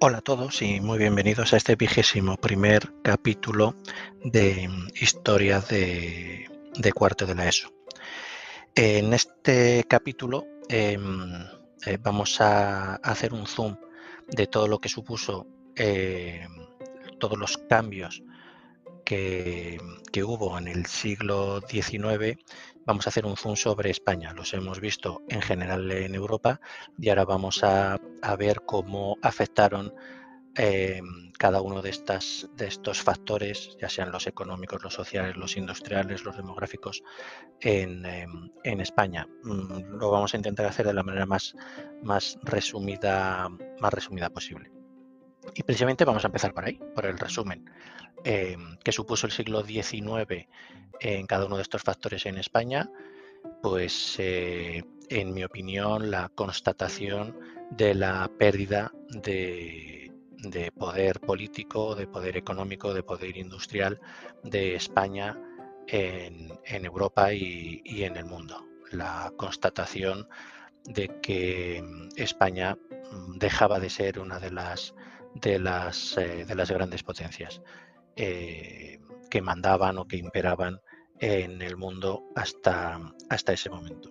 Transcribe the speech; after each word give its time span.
Hola 0.00 0.18
a 0.18 0.22
todos 0.22 0.62
y 0.62 0.80
muy 0.80 0.98
bienvenidos 0.98 1.52
a 1.52 1.58
este 1.58 1.76
vigésimo 1.76 2.38
primer 2.38 2.94
capítulo 3.02 3.74
de 4.24 4.70
Historia 4.94 5.60
de, 5.60 6.48
cuarto 6.94 7.26
de 7.26 7.34
la 7.34 7.46
ESO. 7.46 7.70
En 8.74 9.12
este 9.12 9.84
capítulo 9.86 10.46
em, 10.70 11.44
eh, 11.84 11.98
vamos 12.00 12.40
a 12.40 12.94
hacer 12.94 13.34
un 13.34 13.46
zoom 13.46 13.76
de 14.26 14.46
todo 14.46 14.68
lo 14.68 14.78
que 14.78 14.88
supuso 14.88 15.46
em, 15.74 16.48
todos 17.18 17.36
los 17.36 17.58
cambios 17.58 18.22
que, 19.06 19.78
hubo 20.24 20.58
en 20.58 20.66
el 20.66 20.86
siglo 20.86 21.60
XIX, 21.60 22.38
vamos 22.84 23.06
a 23.06 23.10
hacer 23.10 23.24
un 23.24 23.36
zoom 23.36 23.54
sobre 23.54 23.90
España. 23.90 24.32
Los 24.32 24.52
hemos 24.52 24.80
visto 24.80 25.22
en 25.28 25.40
general 25.40 25.90
en 25.92 26.14
Europa 26.14 26.60
y 26.98 27.08
ahora 27.08 27.24
vamos 27.24 27.62
a, 27.62 27.98
ver 28.38 28.62
cómo 28.66 29.16
afectaron 29.22 29.94
eh, 30.56 31.00
cada 31.38 31.60
uno 31.60 31.82
de, 31.82 31.90
estos 31.90 33.02
factores, 33.02 33.76
ya 33.80 33.88
sean 33.88 34.10
los 34.10 34.26
económicos, 34.26 34.82
los 34.82 34.94
sociales, 34.94 35.36
los 35.36 35.56
industriales, 35.56 36.24
los 36.24 36.36
demográficos, 36.36 37.04
en, 37.60 38.04
em, 38.06 38.80
España. 38.80 39.28
Mm, 39.44 39.98
lo 39.98 40.10
vamos 40.10 40.34
a 40.34 40.38
intentar 40.38 40.66
hacer 40.66 40.86
de 40.86 40.94
la 40.94 41.04
manera 41.04 41.26
más, 41.26 41.54
resumida, 42.42 43.48
más 43.80 43.94
resumida 43.94 44.30
posible. 44.30 44.75
Y 45.54 45.62
precisamente 45.62 46.04
vamos 46.04 46.24
a 46.24 46.28
empezar 46.28 46.52
por 46.52 46.64
ahí, 46.64 46.78
por 46.94 47.06
el 47.06 47.18
resumen. 47.18 47.64
Em, 48.24 48.76
que 48.78 48.92
supuso 48.92 49.26
el 49.26 49.32
siglo 49.32 49.62
XIX 49.62 50.48
en 51.00 51.26
cada 51.26 51.46
uno 51.46 51.56
de 51.56 51.62
estos 51.62 51.82
factores 51.82 52.26
en 52.26 52.38
España, 52.38 52.90
pues 53.62 54.16
eh, 54.18 54.82
en 55.08 55.32
mi 55.32 55.44
opinión 55.44 56.10
la 56.10 56.28
constatación 56.34 57.38
de 57.70 57.94
la 57.94 58.30
pérdida 58.38 58.92
de, 59.08 60.12
poder 60.76 61.20
político, 61.20 61.94
de 61.94 62.06
poder 62.06 62.36
económico, 62.36 62.94
de 62.94 63.02
poder 63.02 63.36
industrial 63.36 64.00
de 64.42 64.74
España 64.74 65.40
en, 65.86 66.84
Europa 66.84 67.32
y, 67.32 67.82
en 68.02 68.16
el 68.16 68.24
mundo. 68.24 68.66
La 68.90 69.32
constatación 69.36 70.28
de 70.84 71.20
que 71.20 71.82
España 72.16 72.78
dejaba 73.36 73.80
de 73.80 73.90
ser 73.90 74.18
una 74.18 74.38
de 74.38 74.50
las, 74.50 74.94
de 75.40 75.58
las, 75.58 76.16
eh, 76.16 76.44
de 76.44 76.54
las 76.54 76.70
grandes 76.70 77.02
potencias. 77.02 77.62
Eh, 78.16 78.98
que 79.30 79.42
mandaban 79.42 79.98
o 79.98 80.06
que 80.06 80.16
imperaban 80.16 80.80
en 81.18 81.60
el 81.60 81.76
mundo 81.76 82.22
hasta, 82.34 83.00
hasta 83.28 83.52
ese 83.52 83.70
momento. 83.70 84.10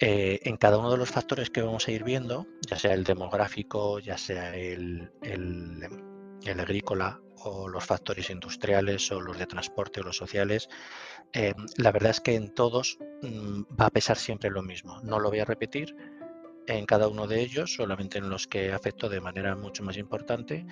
Eh, 0.00 0.40
en 0.42 0.56
cada 0.56 0.78
uno 0.78 0.90
de 0.90 0.98
los 0.98 1.10
factores 1.10 1.48
que 1.50 1.62
vamos 1.62 1.86
a 1.86 1.92
ir 1.92 2.02
viendo, 2.02 2.46
ya 2.68 2.76
sea 2.76 2.92
el 2.92 3.04
demográfico, 3.04 4.00
ya 4.00 4.18
sea 4.18 4.54
el, 4.54 5.12
el, 5.22 6.60
agrícola 6.60 7.20
o 7.36 7.68
los 7.68 7.84
factores 7.84 8.28
industriales 8.30 9.10
o 9.12 9.20
los 9.20 9.38
de 9.38 9.46
transporte 9.46 10.00
o 10.00 10.02
los 10.02 10.16
sociales, 10.16 10.68
la 11.76 11.92
verdad 11.92 12.10
es 12.10 12.20
que 12.20 12.34
en 12.34 12.52
todos 12.52 12.98
mm, 13.22 13.62
va 13.80 13.86
a 13.86 13.90
pesar 13.90 14.16
siempre 14.16 14.50
lo 14.50 14.62
mismo. 14.62 15.00
No 15.02 15.20
lo 15.20 15.30
voy 15.30 15.40
a 15.40 15.44
repetir, 15.44 15.94
en 16.66 16.86
cada 16.86 17.08
uno 17.08 17.26
de 17.26 17.40
ellos, 17.40 17.74
solamente 17.74 18.18
en 18.18 18.30
los 18.30 18.46
que 18.46 18.72
afectó 18.72 19.08
de 19.08 19.20
manera 19.20 19.56
mucho 19.56 19.82
más 19.82 19.96
importante, 19.96 20.66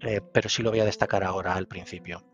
eh, 0.00 0.20
pero 0.32 0.48
sí 0.48 0.62
lo 0.62 0.70
voy 0.70 0.80
a 0.80 0.84
destacar 0.84 1.24
ahora 1.24 1.54
al 1.54 1.66
principio, 1.66 2.24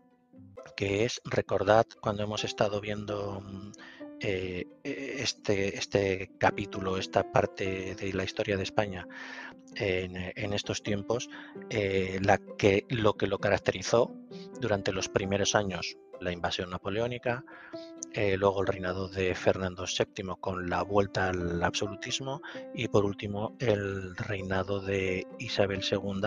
que 0.75 1.05
es, 1.05 1.21
recordad 1.25 1.85
cuando 2.01 2.23
hemos 2.23 2.43
estado 2.43 2.81
viendo 2.81 3.41
mm, 3.41 3.71
eh, 4.19 4.65
este, 4.83 5.77
este 5.77 6.31
capítulo, 6.37 6.97
esta 6.97 7.31
parte 7.31 7.95
de 7.95 8.13
la 8.13 8.23
historia 8.23 8.57
de 8.57 8.63
España 8.63 9.07
en, 9.75 10.53
estos 10.53 10.81
tiempos, 10.81 11.29
eh, 11.69 12.19
la 12.21 12.37
que, 12.37 12.85
lo 12.89 13.13
que 13.13 13.27
lo 13.27 13.39
caracterizó 13.39 14.15
durante 14.59 14.91
los 14.91 15.09
primeros 15.09 15.55
años, 15.55 15.97
la 16.19 16.31
invasión 16.31 16.69
napoleónica, 16.69 17.43
eh, 18.13 18.37
luego 18.37 18.61
el 18.61 18.67
reinado 18.67 19.07
de 19.09 19.35
Fernando 19.35 19.85
VII 19.85 20.35
con 20.39 20.69
la 20.69 20.81
vuelta 20.81 21.29
al 21.29 21.63
absolutismo 21.63 22.41
y 22.73 22.87
por 22.87 23.05
último 23.05 23.55
el 23.59 24.15
reinado 24.15 24.79
de 24.79 25.27
Isabel 25.37 25.81
II 25.89 26.21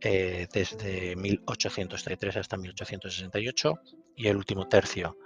eh, 0.00 0.46
desde 0.52 1.16
1833 1.16 2.36
hasta 2.36 2.56
1868 2.56 3.74
y 4.16 4.26
el 4.26 4.36
último 4.36 4.68
tercio 4.68 5.16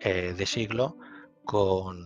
de 0.00 0.46
siglo 0.46 0.96
con 1.48 2.04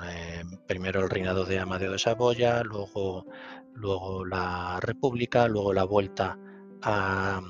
primero 0.68 1.00
el 1.00 1.10
reinado 1.10 1.44
de 1.44 1.58
Amadeo 1.58 1.90
de 1.90 1.98
Saboya, 1.98 2.62
luego, 2.62 3.26
luego 3.74 4.24
la 4.24 4.78
República, 4.80 5.48
luego 5.48 5.72
la 5.72 5.82
vuelta 5.82 6.38
a, 6.82 7.42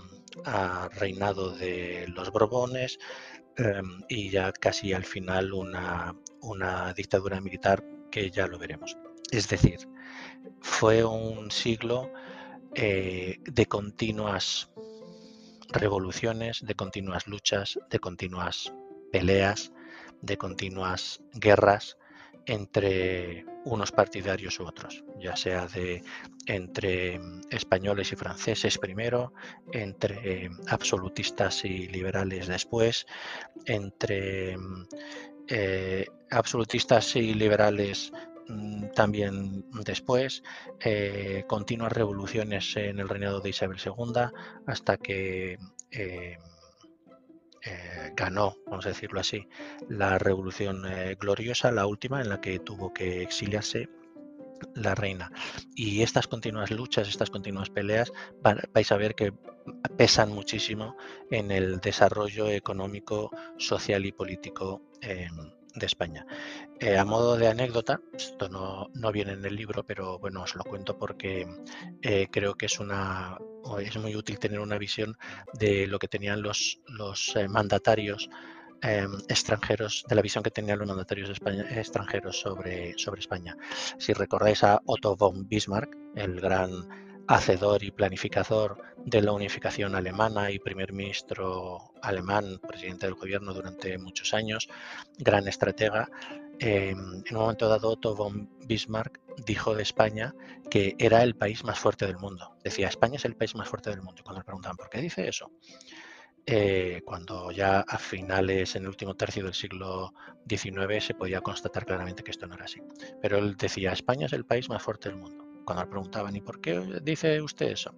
reinado 0.99 1.55
de 1.55 2.07
los 2.09 2.33
Borbones, 2.33 2.99
Em, 3.57 4.03
y 4.09 4.31
ya 4.31 4.51
casi 4.53 4.93
al 4.93 5.05
final 5.05 5.53
una, 5.53 6.15
dictadura 6.97 7.41
militar 7.41 7.85
que 8.11 8.31
ya 8.31 8.47
lo 8.47 8.59
veremos. 8.59 8.97
Es 9.31 9.49
decir, 9.49 9.79
fue 10.61 11.05
un 11.05 11.51
siglo 11.51 12.11
eh, 12.75 13.39
de 13.45 13.67
continuas 13.67 14.71
revoluciones, 15.69 16.65
de 16.65 16.75
continuas 16.75 17.27
luchas, 17.27 17.79
de 17.91 17.99
continuas 17.99 18.73
peleas, 19.11 19.73
de 20.23 20.39
continuas 20.39 21.21
guerras 21.35 21.99
entre 22.47 23.45
unos 23.65 23.93
partidarios 23.93 24.59
u 24.59 24.65
otros, 24.65 25.05
ya 25.21 25.37
sea 25.37 25.67
de 25.67 26.03
entre 26.47 27.21
españoles 27.51 28.13
y 28.13 28.17
franceses 28.17 28.79
primero, 28.79 29.33
entre 29.73 30.51
absolutistas 30.69 31.65
y 31.65 31.87
liberales 31.89 32.49
después, 32.49 33.07
entre 33.67 34.57
eh, 35.49 36.07
absolutistas 36.31 37.15
y 37.17 37.35
liberales 37.35 38.13
mm, 38.49 38.89
también 38.95 39.65
después, 39.85 40.43
eh, 40.81 41.45
continuas 41.47 41.93
revoluciones 41.93 42.77
en 42.77 42.99
el 42.99 43.09
reinado 43.09 43.41
de 43.41 43.51
Isabel 43.51 43.79
II 43.85 44.23
hasta 44.67 44.97
que 44.97 45.59
eh, 45.91 46.39
eh, 47.65 48.13
ganó, 48.17 48.57
vamos 48.67 48.87
a 48.87 48.91
decirlo 48.91 49.21
así, 49.21 49.49
la 49.89 50.19
Revolución 50.19 50.85
eh, 50.87 51.17
Gloriosa, 51.19 51.71
la 51.71 51.87
última 51.87 52.21
en 52.21 52.29
la 52.29 52.41
que 52.41 52.59
tuvo 52.59 52.93
que 52.93 53.23
exiliarse 53.23 53.89
la 54.75 54.95
reina. 54.95 55.31
Y 55.75 56.03
estas 56.03 56.27
continuas 56.29 56.71
luchas, 56.71 57.09
estas 57.09 57.31
continuas 57.31 57.71
peleas, 57.71 58.13
vais 58.73 58.93
a 58.93 58.97
ver 58.97 59.15
que 59.15 59.33
pesan 59.97 60.33
muchísimo 60.33 60.97
en 61.31 61.51
el 61.51 61.81
desarrollo 61.81 62.49
económico, 62.49 63.31
social 63.59 64.07
y 64.07 64.13
político 64.13 64.83
de 65.75 65.87
España. 65.87 66.27
Eh, 66.81 66.97
a 66.97 67.05
modo 67.05 67.37
de 67.37 67.49
anécdota, 67.49 68.01
esto 68.13 68.49
no, 68.49 68.91
no, 68.95 69.13
viene 69.13 69.33
en 69.33 69.45
el 69.45 69.57
libro, 69.57 69.85
pero 69.85 70.19
bueno, 70.19 70.43
os 70.43 70.55
lo 70.55 70.65
cuento 70.65 70.99
porque 70.99 71.47
creo 72.31 72.55
que 72.55 72.67
es 72.67 72.81
una, 72.81 73.39
es 73.81 73.97
muy 73.97 74.15
útil 74.17 74.39
tener 74.39 74.61
una 74.61 74.79
visión 74.79 75.17
de 75.55 75.87
lo 75.87 75.99
que 75.99 76.09
tenían 76.09 76.43
los, 76.43 76.81
los 76.87 77.35
eh, 77.37 77.49
mandatarios 77.49 78.29
em, 78.83 79.13
extranjeros, 79.29 80.05
de 80.09 80.15
la 80.15 80.23
visión 80.23 80.43
que 80.43 80.51
tenían 80.51 80.79
los 80.79 80.89
mandatarios 80.89 81.31
extranjeros 81.31 82.41
sobre, 82.41 82.99
sobre 82.99 83.21
España. 83.21 83.57
Si 83.99 84.13
recordáis 84.13 84.65
a 84.65 84.81
Otto 84.87 85.17
von 85.17 85.49
Bismarck, 85.49 85.97
el 86.17 86.41
gran 86.41 86.71
hacedor 87.27 87.83
y 87.83 87.91
planificador 87.91 88.83
de 89.05 89.23
la 89.23 89.33
unificación 89.33 89.95
alemana 89.95 90.51
y 90.51 90.59
primer 90.59 90.93
ministro 90.93 91.93
alemán, 92.03 92.59
presidente 92.67 93.07
del 93.07 93.15
gobierno 93.15 93.55
durante 93.55 93.99
muchos 93.99 94.35
años, 94.35 94.69
gran 95.19 95.47
estratega, 95.49 96.09
em, 96.59 97.23
en 97.27 97.37
un 97.37 97.43
momento 97.43 97.69
dado 97.69 97.91
Otto 97.91 98.15
von 98.15 98.49
Bismarck 98.67 99.21
dijo 99.47 99.75
de 99.75 99.83
España 99.83 100.35
que 100.71 100.95
era 100.99 101.23
el 101.23 101.35
país 101.35 101.65
más 101.65 101.79
fuerte 101.79 102.07
del 102.07 102.19
mundo. 102.19 102.57
Decía, 102.63 102.89
España 102.89 103.17
es 103.17 103.25
el 103.25 103.37
país 103.37 103.55
más 103.55 103.69
fuerte 103.69 103.91
del 103.91 104.03
mundo. 104.03 104.21
Y 104.21 104.23
cuando 104.23 104.41
le 104.41 104.45
preguntaban, 104.45 104.77
¿por 104.77 104.89
qué 104.89 105.01
dice 105.01 105.29
eso? 105.29 105.51
Eh, 106.45 107.03
cuando 107.05 107.53
ya 107.53 107.81
a 107.81 107.99
finales, 107.99 108.75
en 108.75 108.83
el 108.83 108.89
último 108.89 109.15
tercio 109.15 109.45
del 109.45 109.55
siglo 109.55 110.13
XIX, 110.49 111.05
se 111.05 111.15
podía 111.15 111.41
constatar 111.41 111.87
claramente 111.87 112.25
que 112.25 112.33
esto 112.33 112.47
no 112.47 112.55
era 112.55 112.65
así. 112.65 112.81
Pero 113.21 113.39
él 113.39 113.57
decía, 113.57 113.93
España 113.93 114.27
es 114.27 114.33
el 114.33 114.45
país 114.45 114.69
más 114.69 114.83
fuerte 114.83 115.09
del 115.09 115.19
mundo. 115.19 115.52
Cuando 115.65 115.85
le 115.85 115.91
preguntaban, 115.91 116.35
¿y 116.37 116.41
por 116.41 116.61
qué 116.61 117.01
dice 117.03 117.41
usted 117.41 117.71
eso? 117.71 117.95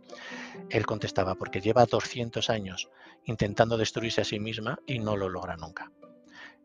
Él 0.71 0.85
contestaba, 0.87 1.35
porque 1.35 1.61
lleva 1.61 1.87
200 1.87 2.51
años 2.51 2.89
intentando 3.25 3.77
destruirse 3.77 4.21
a 4.21 4.25
sí 4.25 4.39
misma 4.39 4.79
y 4.87 4.99
no 4.99 5.17
lo 5.17 5.29
logra 5.29 5.57
nunca. 5.57 5.91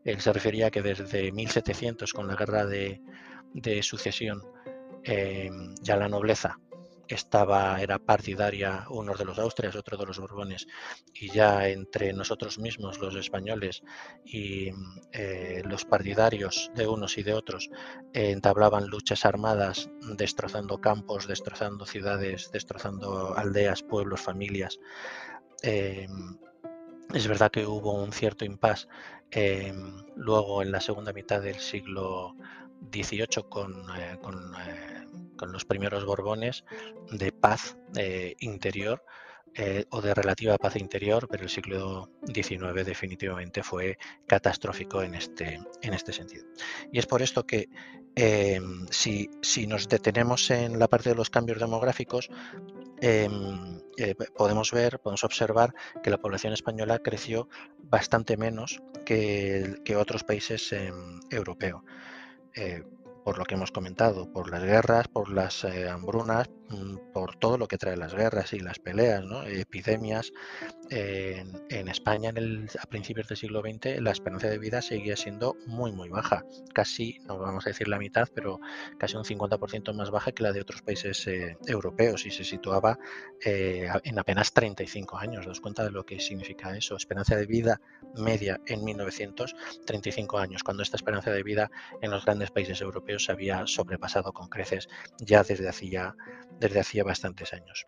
Él 0.04 0.20
se 0.20 0.32
refería 0.32 0.66
a 0.66 0.70
que 0.70 0.82
desde 0.82 1.32
1700, 1.32 2.12
con 2.12 2.26
la 2.26 2.36
guerra 2.36 2.66
de, 2.66 3.00
sucesión, 3.82 4.42
em, 5.04 5.74
ya 5.82 5.96
la 5.96 6.08
nobleza 6.08 6.58
estaba, 7.14 7.80
era 7.80 7.98
partidaria 7.98 8.86
uno 8.90 9.14
de 9.14 9.24
los 9.24 9.38
Austrias, 9.38 9.76
otro 9.76 9.96
de 9.96 10.06
los 10.06 10.18
Borbones, 10.18 10.66
y 11.12 11.30
ya 11.30 11.68
entre 11.68 12.12
nosotros 12.12 12.58
mismos, 12.58 12.98
los 12.98 13.14
españoles, 13.16 13.82
y 14.24 14.70
eh, 15.12 15.62
los 15.64 15.84
partidarios 15.84 16.70
de 16.74 16.86
unos 16.86 17.18
y 17.18 17.22
de 17.22 17.34
otros, 17.34 17.70
entablaban 18.12 18.86
luchas 18.86 19.24
armadas, 19.24 19.90
destrozando 20.16 20.80
campos, 20.80 21.26
destrozando 21.26 21.86
ciudades, 21.86 22.50
destrozando 22.52 23.36
aldeas, 23.36 23.82
pueblos, 23.82 24.20
familias. 24.20 24.78
Em, 25.62 26.38
es 27.12 27.26
verdad 27.26 27.50
que 27.50 27.66
hubo 27.66 27.92
un 27.92 28.12
cierto 28.12 28.44
impasse 28.44 28.86
em, 29.30 30.04
luego 30.16 30.62
en 30.62 30.72
la 30.72 30.80
segunda 30.80 31.12
mitad 31.12 31.42
del 31.42 31.58
siglo 31.58 32.34
XVIII 32.92 33.48
con, 33.48 33.72
eh, 33.96 34.18
eh, 34.66 35.06
con, 35.40 35.52
los 35.52 35.64
primeros 35.64 36.04
Borbones 36.04 36.64
de 37.10 37.32
paz 37.32 37.76
eh, 37.96 38.34
interior 38.40 39.04
o 39.90 40.00
de 40.00 40.14
relativa 40.14 40.56
paz 40.58 40.76
interior, 40.76 41.26
pero 41.28 41.42
el 41.42 41.50
siglo 41.50 42.08
XIX 42.32 42.86
definitivamente 42.86 43.64
fue 43.64 43.98
catastrófico 44.24 45.02
en 45.02 45.16
este, 45.16 45.58
en 45.82 45.92
este 45.92 46.12
sentido. 46.12 46.46
Y 46.92 47.00
es 47.00 47.06
por 47.06 47.20
esto 47.20 47.44
que 47.44 47.68
em, 48.14 48.86
si, 48.90 49.28
si 49.42 49.66
nos 49.66 49.88
detenemos 49.88 50.52
en 50.52 50.78
la 50.78 50.86
parte 50.86 51.08
de 51.08 51.16
los 51.16 51.30
cambios 51.30 51.58
demográficos, 51.58 52.30
Em, 53.00 53.80
eh, 53.96 54.14
podemos 54.36 54.70
ver, 54.72 55.00
podemos 55.00 55.24
observar 55.24 55.74
que 56.02 56.10
la 56.10 56.18
población 56.18 56.52
española 56.52 56.98
creció 56.98 57.48
bastante 57.78 58.36
menos 58.36 58.82
que, 59.06 59.80
otros 59.96 60.22
países 60.22 60.72
em, 60.72 61.20
europeos. 61.30 61.82
Por 63.24 63.38
lo 63.38 63.44
que 63.44 63.54
hemos 63.54 63.70
comentado, 63.70 64.32
por 64.32 64.50
las 64.50 64.62
guerras, 64.62 65.08
por 65.08 65.30
las 65.30 65.64
eh, 65.64 65.88
hambrunas, 65.88 66.48
mm, 66.68 67.12
por 67.12 67.36
todo 67.36 67.58
lo 67.58 67.68
que 67.68 67.78
trae 67.78 67.96
las 67.96 68.14
guerras 68.14 68.52
y 68.52 68.60
las 68.60 68.78
peleas, 68.78 69.24
epidemias. 69.46 70.32
En, 70.88 71.88
España, 71.88 72.30
en 72.30 72.36
el, 72.36 72.70
a 72.80 72.86
principios 72.86 73.28
del 73.28 73.36
siglo 73.36 73.60
XX, 73.60 74.00
la 74.00 74.10
esperanza 74.10 74.48
de 74.48 74.58
vida 74.58 74.82
seguía 74.82 75.16
siendo 75.16 75.56
muy, 75.66 75.92
muy 75.92 76.08
baja. 76.08 76.44
Casi, 76.74 77.20
no 77.26 77.38
vamos 77.38 77.66
a 77.66 77.70
decir 77.70 77.86
la 77.86 77.98
mitad, 77.98 78.28
pero 78.34 78.58
casi 78.98 79.16
un 79.16 79.24
50% 79.24 79.94
más 79.94 80.10
baja 80.10 80.32
que 80.32 80.42
la 80.42 80.52
de 80.52 80.60
otros 80.60 80.82
países 80.82 81.26
eh, 81.28 81.56
europeos 81.66 82.26
y 82.26 82.30
se 82.30 82.42
situaba 82.42 82.98
eh, 83.44 83.88
en 84.04 84.18
apenas 84.18 84.52
35 84.52 85.18
años. 85.18 85.46
¿Os 85.46 85.60
cuenta 85.60 85.84
de 85.84 85.90
lo 85.90 86.04
que 86.04 86.18
significa 86.18 86.76
eso? 86.76 86.96
Esperanza 86.96 87.36
de 87.36 87.46
vida 87.46 87.80
media 88.16 88.60
en 88.66 88.84
1935 88.84 90.38
años, 90.38 90.62
cuando 90.62 90.82
esta 90.82 90.96
esperanza 90.96 91.30
de 91.30 91.42
vida 91.42 91.70
en 92.00 92.10
los 92.10 92.24
grandes 92.24 92.50
países 92.50 92.80
europeos 92.80 93.09
se 93.18 93.32
había 93.32 93.66
sobrepasado 93.66 94.32
con 94.32 94.48
creces 94.48 94.88
ya 95.18 95.42
desde 95.42 95.68
hacía, 95.68 96.14
desde 96.58 96.80
hacía 96.80 97.04
bastantes 97.04 97.52
años. 97.52 97.86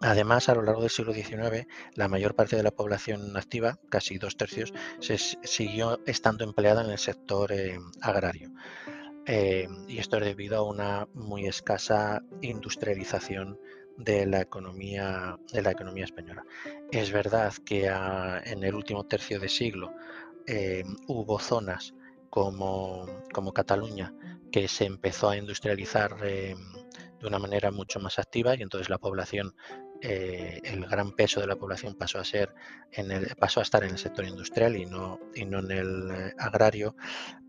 Además, 0.00 0.48
a 0.48 0.54
lo 0.54 0.62
largo 0.62 0.82
del 0.82 0.90
siglo 0.90 1.14
XIX, 1.14 1.66
la 1.94 2.08
mayor 2.08 2.34
parte 2.34 2.56
de 2.56 2.62
la 2.62 2.70
población 2.70 3.34
activa, 3.36 3.78
casi 3.88 4.18
dos 4.18 4.36
tercios, 4.36 4.74
se 5.00 5.16
siguió 5.16 6.00
estando 6.06 6.44
empleada 6.44 6.84
en 6.84 6.90
el 6.90 6.98
sector 6.98 7.50
eh, 7.52 7.78
agrario. 8.02 8.52
Eh, 9.24 9.66
y 9.88 9.98
esto 9.98 10.18
es 10.18 10.24
debido 10.24 10.58
a 10.58 10.62
una 10.62 11.08
muy 11.14 11.46
escasa 11.46 12.22
industrialización 12.42 13.58
de 13.96 14.26
la 14.26 14.42
economía, 14.42 15.38
de 15.52 15.62
la 15.62 15.70
economía 15.70 16.04
española. 16.04 16.44
Es 16.92 17.10
verdad 17.10 17.54
que 17.64 17.86
en 17.86 18.62
el 18.62 18.74
último 18.74 19.04
tercio 19.06 19.40
de 19.40 19.48
siglo 19.48 19.94
eh, 20.46 20.84
hubo 21.08 21.38
zonas 21.40 21.94
como, 22.36 23.06
como, 23.32 23.54
Cataluña 23.54 24.12
que 24.52 24.68
se 24.68 24.84
empezó 24.84 25.30
a 25.30 25.38
industrializar 25.38 26.20
de 26.20 26.54
una 27.22 27.38
manera 27.38 27.70
mucho 27.70 27.98
más 27.98 28.18
activa 28.18 28.54
y 28.54 28.60
entonces 28.60 28.90
la 28.90 28.98
población 28.98 29.54
eh, 30.02 30.60
el 30.64 30.84
gran 30.84 31.12
peso 31.12 31.40
de 31.40 31.46
la 31.46 31.56
población 31.56 31.94
pasó 31.94 32.18
a 32.18 32.24
ser 32.24 32.52
en 32.92 33.10
el, 33.10 33.34
pasó 33.36 33.60
a 33.60 33.62
estar 33.62 33.84
en 33.84 33.92
el 33.92 33.98
sector 33.98 34.26
industrial 34.26 34.76
y 34.76 34.84
no, 34.84 35.18
y 35.34 35.46
no 35.46 35.60
en 35.60 35.70
el 35.70 36.10
eh, 36.10 36.34
agrario, 36.36 36.94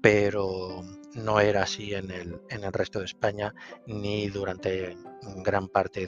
pero 0.01 0.85
no 1.15 1.41
era 1.41 1.63
así 1.63 1.93
en 1.93 2.09
el, 2.09 2.39
en 2.49 2.63
el 2.63 2.71
resto 2.71 2.99
de 2.99 3.05
España 3.05 3.53
ni 3.87 4.29
durante 4.29 4.95
gran 5.43 5.67
parte 5.67 6.07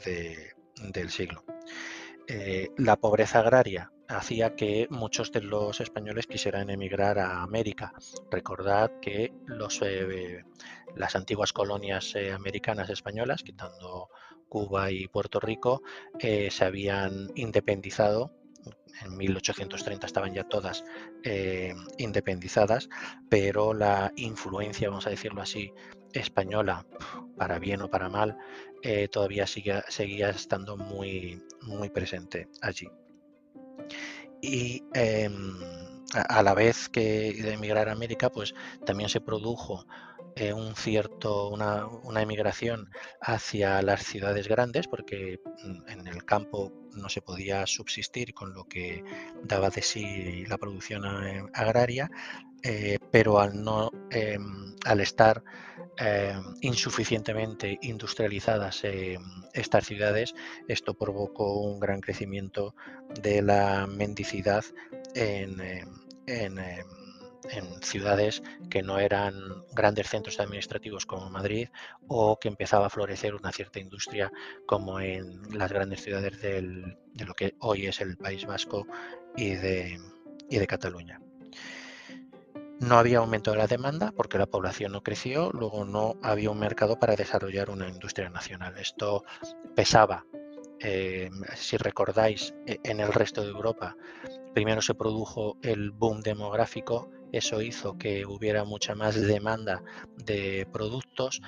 del 0.94 1.10
siglo. 1.10 1.44
Eh, 2.28 2.70
la 2.78 2.96
pobreza 2.96 3.40
agraria 3.40 3.92
hacía 4.10 4.56
que 4.56 4.88
muchos 4.90 5.32
de 5.32 5.42
los 5.42 5.80
españoles 5.80 6.28
quisieran 6.28 6.70
emigrar 6.70 7.18
a 7.20 7.42
América. 7.42 7.94
Recordad 8.30 9.00
que 9.00 9.32
los, 9.46 9.80
las 10.96 11.16
antiguas 11.16 11.54
colonias 11.54 12.16
americanas 12.36 12.90
españolas, 12.90 13.44
quitando 13.44 14.10
Cuba 14.50 14.92
y 14.92 15.08
Puerto 15.08 15.40
Rico 15.40 15.84
eh, 16.20 16.50
se 16.52 16.66
habían 16.66 17.30
independizado. 17.36 18.34
En 19.06 19.16
1830 19.16 20.06
estaban 20.06 20.34
ya 20.34 20.44
todas 20.44 20.84
eh, 21.24 21.74
independizadas, 21.98 22.90
pero 23.30 23.74
la 23.74 24.12
influencia, 24.18 24.90
vamos 24.90 25.08
a 25.08 25.12
decirlo 25.12 25.42
así, 25.42 25.72
española, 26.12 26.86
para 27.38 27.60
bien 27.60 27.82
o 27.82 27.90
para 27.90 28.10
mal, 28.10 28.38
eh, 28.82 29.08
todavía 29.08 29.46
seguía 29.48 30.30
estando 30.30 30.76
muy, 30.76 31.42
muy 31.62 31.90
presente 31.90 32.50
allí. 32.62 32.90
Y 34.42 34.84
em, 34.94 35.60
a, 36.14 36.44
la 36.44 36.54
vez 36.54 36.90
que 36.90 37.34
de 37.34 37.54
emigrar 37.54 37.90
a 37.90 37.92
América, 37.92 38.30
pues 38.30 38.54
también 38.86 39.10
se 39.10 39.22
produjo 39.22 39.86
eh, 40.36 40.54
un 40.54 40.76
cierto, 40.76 41.50
una, 41.50 41.86
una, 41.88 42.22
emigración 42.22 42.90
hacia 43.22 43.82
las 43.82 44.04
ciudades 44.04 44.48
grandes, 44.48 44.88
porque 44.88 45.40
mm, 45.64 45.90
en 45.90 46.08
el 46.08 46.24
campo 46.24 46.72
no 46.96 47.10
se 47.10 47.22
podía 47.22 47.66
subsistir 47.68 48.34
con 48.34 48.54
lo 48.54 48.64
que 48.66 49.04
daba 49.44 49.70
de 49.70 49.82
sí 49.82 50.46
la 50.46 50.58
producción 50.58 51.04
eh, 51.28 51.44
agraria, 51.54 52.10
eh, 52.64 53.00
pero 53.12 53.40
al, 53.40 53.64
no, 53.64 53.92
em, 54.12 54.76
al 54.86 55.02
estar 55.02 55.44
em, 55.98 56.44
insuficientemente 56.62 57.78
industrializadas 57.82 58.84
em, 58.84 59.22
estas 59.54 59.86
ciudades, 59.86 60.34
esto 60.68 60.94
provocó 60.94 61.62
un 61.62 61.80
gran 61.80 62.02
crecimiento 62.02 62.76
de 63.22 63.42
la 63.42 63.88
mendicidad 63.88 64.64
en, 65.16 65.60
en 66.28 66.60
en 67.52 67.82
ciudades 67.82 68.44
que 68.70 68.84
no 68.84 69.00
eran 69.00 69.34
grandes 69.74 70.10
centros 70.10 70.40
administrativos 70.40 71.06
como 71.06 71.30
Madrid 71.30 71.70
o 72.08 72.38
que 72.40 72.48
empezaba 72.48 72.88
a 72.88 72.90
florecer 72.90 73.36
una 73.36 73.52
cierta 73.52 73.80
industria 73.80 74.32
como 74.66 75.00
en 75.00 75.42
las 75.58 75.72
grandes 75.72 76.04
ciudades 76.04 76.42
de 76.42 77.26
lo 77.26 77.34
que 77.34 77.56
hoy 77.60 77.88
es 77.88 78.02
el 78.02 78.18
País 78.18 78.46
Vasco 78.46 78.86
y 79.36 79.56
de, 79.56 80.00
y 80.50 80.58
de 80.58 80.68
Cataluña. 80.68 81.22
No 82.80 82.98
había 82.98 83.20
aumento 83.20 83.52
de 83.52 83.58
la 83.58 83.68
demanda 83.68 84.12
porque 84.16 84.38
la 84.38 84.46
población 84.46 84.94
no 84.94 85.04
creció, 85.04 85.52
luego 85.52 85.86
no 85.86 86.16
había 86.24 86.52
un 86.52 86.60
mercado 86.60 86.98
para 86.98 87.16
desarrollar 87.16 87.70
una 87.70 87.90
industria 87.90 88.30
nacional. 88.30 88.78
Esto 88.78 89.24
pesaba, 89.76 90.26
eh, 90.80 91.30
si 91.56 91.78
recordáis, 91.78 92.54
e, 92.66 92.80
en 92.84 93.00
el 93.00 93.12
resto 93.12 93.42
de 93.42 93.50
Europa. 93.50 93.96
Primero 94.54 94.82
se 94.82 94.96
produjo 94.96 95.58
el 95.62 95.92
boom 95.92 96.22
demográfico 96.22 97.10
eso 97.32 97.62
hizo 97.62 97.98
que 97.98 98.26
hubiera 98.26 98.64
mucha 98.64 98.96
más 98.96 99.20
demanda 99.20 99.84
de 100.18 100.68
productos, 100.72 101.42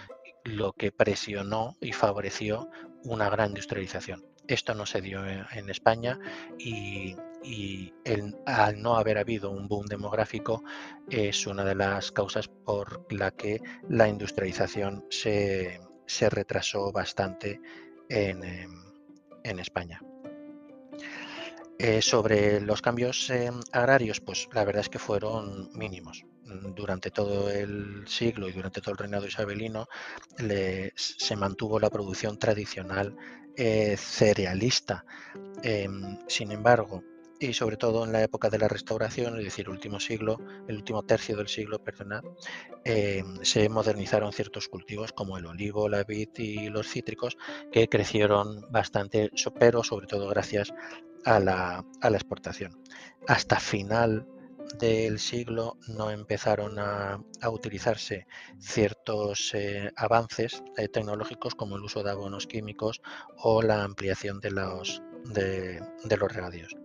lo 0.44 0.74
que 0.74 0.92
presionó 0.92 1.76
y 1.82 1.92
favoreció 1.92 2.70
una 3.04 3.30
gran 3.30 3.50
industrialización. 3.50 4.26
Esto 4.48 4.74
no 4.76 4.86
se 4.86 5.02
dio 5.02 5.26
en 5.26 5.70
España 5.70 6.20
y, 6.60 7.16
al 8.46 8.82
no 8.82 8.98
haber 8.98 9.18
habido 9.18 9.50
un 9.52 9.68
boom 9.68 9.86
demográfico 9.88 10.64
es 11.10 11.48
una 11.48 11.64
de 11.64 11.76
las 11.76 12.12
causas 12.12 12.48
por 12.48 13.06
la 13.12 13.32
que 13.32 13.62
la 13.90 14.08
industrialización 14.08 15.06
se, 15.10 15.80
retrasó 16.30 16.92
bastante 16.92 17.60
en 18.10 19.60
España. 19.60 20.02
Eh, 21.84 22.00
sobre 22.04 22.62
los 22.62 22.80
cambios 22.80 23.28
em, 23.32 23.60
agrarios, 23.72 24.22
pues 24.22 24.48
la 24.54 24.64
verdad 24.64 24.82
es 24.82 24.90
que 24.90 25.00
fueron 25.00 25.72
mínimos. 25.74 26.24
Mm, 26.46 26.76
durante 26.76 27.10
todo 27.10 27.50
el 27.50 28.08
siglo 28.08 28.48
y 28.48 28.52
durante 28.52 28.82
todo 28.82 28.92
el 28.92 29.00
reinado 29.00 29.26
isabelino 29.26 29.88
se 30.96 31.36
mantuvo 31.36 31.80
la 31.80 31.90
producción 31.90 32.38
tradicional 32.38 33.16
eh, 33.58 33.98
cerealista. 33.98 35.04
Em, 35.64 36.20
sin 36.28 36.52
embargo, 36.52 37.04
y 37.42 37.54
sobre 37.54 37.76
todo 37.76 38.06
en 38.06 38.12
la 38.12 38.22
época 38.22 38.50
de 38.50 38.60
la 38.60 38.68
restauración, 38.68 39.38
es 39.40 39.44
decir, 39.44 39.66
el 39.66 39.72
último 39.72 40.00
siglo, 40.00 40.38
el 40.68 40.76
último 40.78 41.04
tercio 41.04 41.36
del 41.36 41.48
siglo, 41.48 41.84
perdonad, 41.84 42.24
em, 42.86 43.44
se 43.44 43.68
modernizaron 43.68 44.32
ciertos 44.32 44.68
cultivos 44.70 45.12
como 45.12 45.38
el 45.40 45.48
olivo, 45.48 45.90
la 45.90 46.04
vid 46.04 46.30
y 46.38 46.70
los 46.70 46.88
cítricos, 46.88 47.38
que 47.72 47.90
crecieron 47.90 48.62
bastante, 48.70 49.32
pero 49.60 49.84
sobre 49.84 50.06
todo 50.06 50.30
gracias 50.30 50.72
a 51.26 51.40
la, 51.40 51.84
exportación. 52.04 52.80
Hasta 53.28 53.60
final 53.60 54.28
del 54.78 55.20
siglo 55.20 55.78
no 55.88 56.12
empezaron 56.12 56.78
a, 56.78 57.20
utilizarse 57.50 58.28
ciertos 58.60 59.54
eh, 59.56 59.92
avances 59.96 60.64
eh, 60.78 60.88
tecnológicos 60.88 61.56
como 61.56 61.76
el 61.76 61.84
uso 61.84 62.04
de 62.04 62.12
abonos 62.12 62.46
químicos 62.46 63.02
o 63.38 63.64
la 63.64 63.84
ampliación 63.84 64.40
de 64.40 64.52
los, 64.52 65.02
de, 65.26 65.82
los 66.18 66.34
regadíos. 66.34 66.76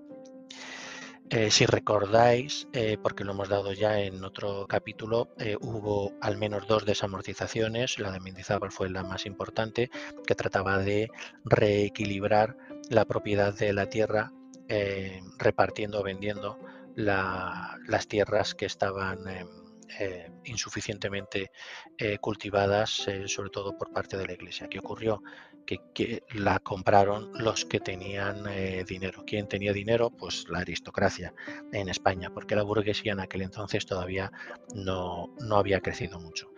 Si 1.51 1.67
recordáis, 1.67 2.69
porque 3.03 3.25
lo 3.25 3.33
hemos 3.33 3.49
dado 3.49 3.73
ya 3.73 4.01
en 4.01 4.25
otro 4.25 4.67
capítulo, 4.69 5.29
hubo 5.61 6.13
al 6.21 6.37
menos 6.37 6.67
dos 6.67 6.85
desamortizaciones. 6.85 7.99
La 7.99 8.13
de 8.13 8.21
Mendizábal 8.21 8.71
fue 8.71 8.89
la 8.91 9.03
más 9.03 9.27
importante, 9.27 9.91
que 10.27 10.35
trataba 10.35 10.79
de 10.79 11.11
reequilibrar 11.45 12.57
la 12.89 13.05
propiedad 13.05 13.55
de 13.55 13.73
la 13.73 13.89
tierra 13.89 14.33
eh, 14.69 15.23
repartiendo 15.39 16.01
o 16.01 16.03
vendiendo 16.03 16.59
las 16.97 18.09
tierras 18.09 18.55
que 18.55 18.67
estaban 18.67 19.29
em, 19.29 19.49
eh, 19.99 20.31
insuficientemente 20.45 21.51
eh, 21.99 22.19
cultivadas, 22.19 23.07
sobre 23.27 23.51
todo 23.51 23.77
por 23.77 23.93
parte 23.93 24.17
de 24.17 24.27
la 24.27 24.33
Iglesia. 24.33 24.69
¿Qué 24.69 24.79
ocurrió? 24.79 25.23
Que, 25.65 26.23
la 26.35 26.61
compraron 26.61 27.33
los 27.35 27.65
que 27.65 27.81
tenían 27.81 28.45
dinero. 28.87 29.25
¿Quién 29.27 29.49
tenía 29.49 29.73
dinero? 29.73 30.11
Pues 30.11 30.49
la 30.49 30.61
aristocracia 30.61 31.35
en 31.73 31.89
España, 31.89 32.31
porque 32.33 32.55
la 32.55 32.63
burguesía 32.63 33.13
en 33.13 33.21
aquel 33.21 33.43
entonces 33.43 33.85
todavía 33.85 34.31
no, 34.75 35.35
no 35.41 35.57
había 35.57 35.81
crecido 35.81 36.21
mucho. 36.21 36.53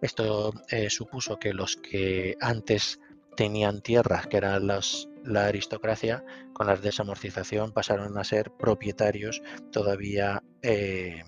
Esto 0.00 0.52
supuso 0.88 1.38
que 1.38 1.54
los 1.54 1.76
que 1.76 2.36
antes 2.40 2.98
tenían 3.38 3.82
tierras, 3.82 4.26
que 4.26 4.36
eran 4.36 4.66
la 4.66 5.46
aristocracia, 5.46 6.24
con 6.52 6.66
la 6.66 6.74
desamortización 6.74 7.70
pasaron 7.70 8.18
a 8.18 8.24
ser 8.24 8.50
propietarios 8.50 9.42
todavía, 9.70 10.42
eh, 10.62 11.22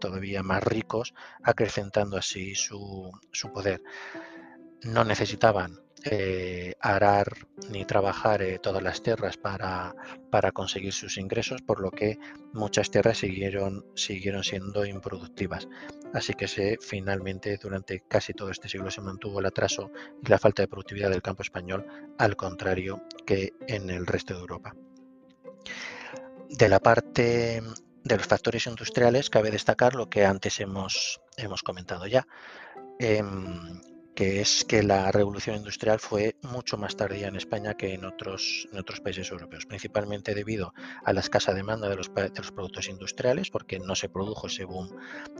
todavía 0.00 0.42
más 0.42 0.64
ricos, 0.64 1.14
acrecentando 1.44 2.16
así 2.16 2.54
su, 2.56 3.12
su 3.30 3.52
poder. 3.52 3.82
No 4.82 5.04
necesitaban 5.04 5.78
eh, 6.04 6.76
arar 6.80 7.26
ni 7.68 7.84
trabajar 7.84 8.40
eh, 8.40 8.58
todas 8.58 8.82
las 8.82 9.02
tierras 9.02 9.36
para, 9.36 9.94
para, 10.30 10.50
conseguir 10.50 10.94
sus 10.94 11.18
ingresos, 11.18 11.60
por 11.60 11.80
lo 11.80 11.90
que 11.90 12.18
muchas 12.54 12.90
tierras 12.90 13.18
siguieron, 13.18 13.84
siguieron 13.94 14.42
siendo 14.42 14.86
improductivas. 14.86 15.68
Así 16.14 16.32
que 16.32 16.48
se, 16.48 16.78
finalmente 16.80 17.58
durante 17.58 18.00
casi 18.08 18.32
todo 18.32 18.50
este 18.50 18.68
siglo 18.68 18.90
se 18.90 19.02
mantuvo 19.02 19.40
el 19.40 19.46
atraso 19.46 19.90
y 20.22 20.28
la 20.28 20.38
falta 20.38 20.62
de 20.62 20.68
productividad 20.68 21.10
del 21.10 21.20
campo 21.20 21.42
español, 21.42 21.86
al 22.16 22.34
contrario 22.34 23.02
que 23.26 23.52
en 23.68 23.90
el 23.90 24.06
resto 24.06 24.32
de 24.32 24.40
Europa. 24.40 24.74
De 26.48 26.68
la 26.68 26.80
parte 26.80 27.62
de 28.04 28.16
los 28.16 28.26
factores 28.26 28.66
industriales 28.66 29.30
cabe 29.30 29.50
destacar 29.50 29.94
lo 29.94 30.08
que 30.08 30.24
antes 30.24 30.60
hemos, 30.60 31.20
hemos 31.36 31.62
comentado 31.62 32.06
ya. 32.06 32.26
Em, 32.98 33.80
que 34.14 34.40
es 34.40 34.64
que 34.64 34.82
la 34.82 35.10
revolución 35.12 35.56
industrial 35.56 36.00
fue 36.00 36.36
mucho 36.42 36.76
más 36.76 36.96
tardía 36.96 37.28
en 37.28 37.36
España 37.36 37.74
que 37.74 37.94
en 37.94 38.04
otros, 38.04 38.68
en 38.72 38.78
otros 38.78 39.00
países 39.00 39.30
europeos, 39.30 39.66
principalmente 39.66 40.34
debido 40.34 40.74
a 41.04 41.12
la 41.12 41.20
escasa 41.20 41.54
demanda 41.54 41.88
de 41.88 41.96
los, 41.96 42.12
de 42.14 42.32
los, 42.36 42.52
productos 42.52 42.88
industriales, 42.88 43.50
porque 43.50 43.78
no 43.78 43.94
se 43.94 44.08
produjo 44.08 44.48
ese 44.48 44.64
boom 44.64 44.90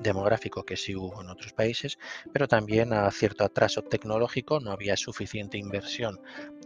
demográfico 0.00 0.64
que 0.64 0.76
sí 0.76 0.94
hubo 0.94 1.20
en 1.20 1.28
otros 1.28 1.52
países, 1.52 1.98
pero 2.32 2.48
también 2.48 2.92
a 2.92 3.10
cierto 3.10 3.44
atraso 3.44 3.82
tecnológico, 3.82 4.60
no 4.60 4.72
había 4.72 4.96
suficiente 4.96 5.58
inversión 5.58 6.20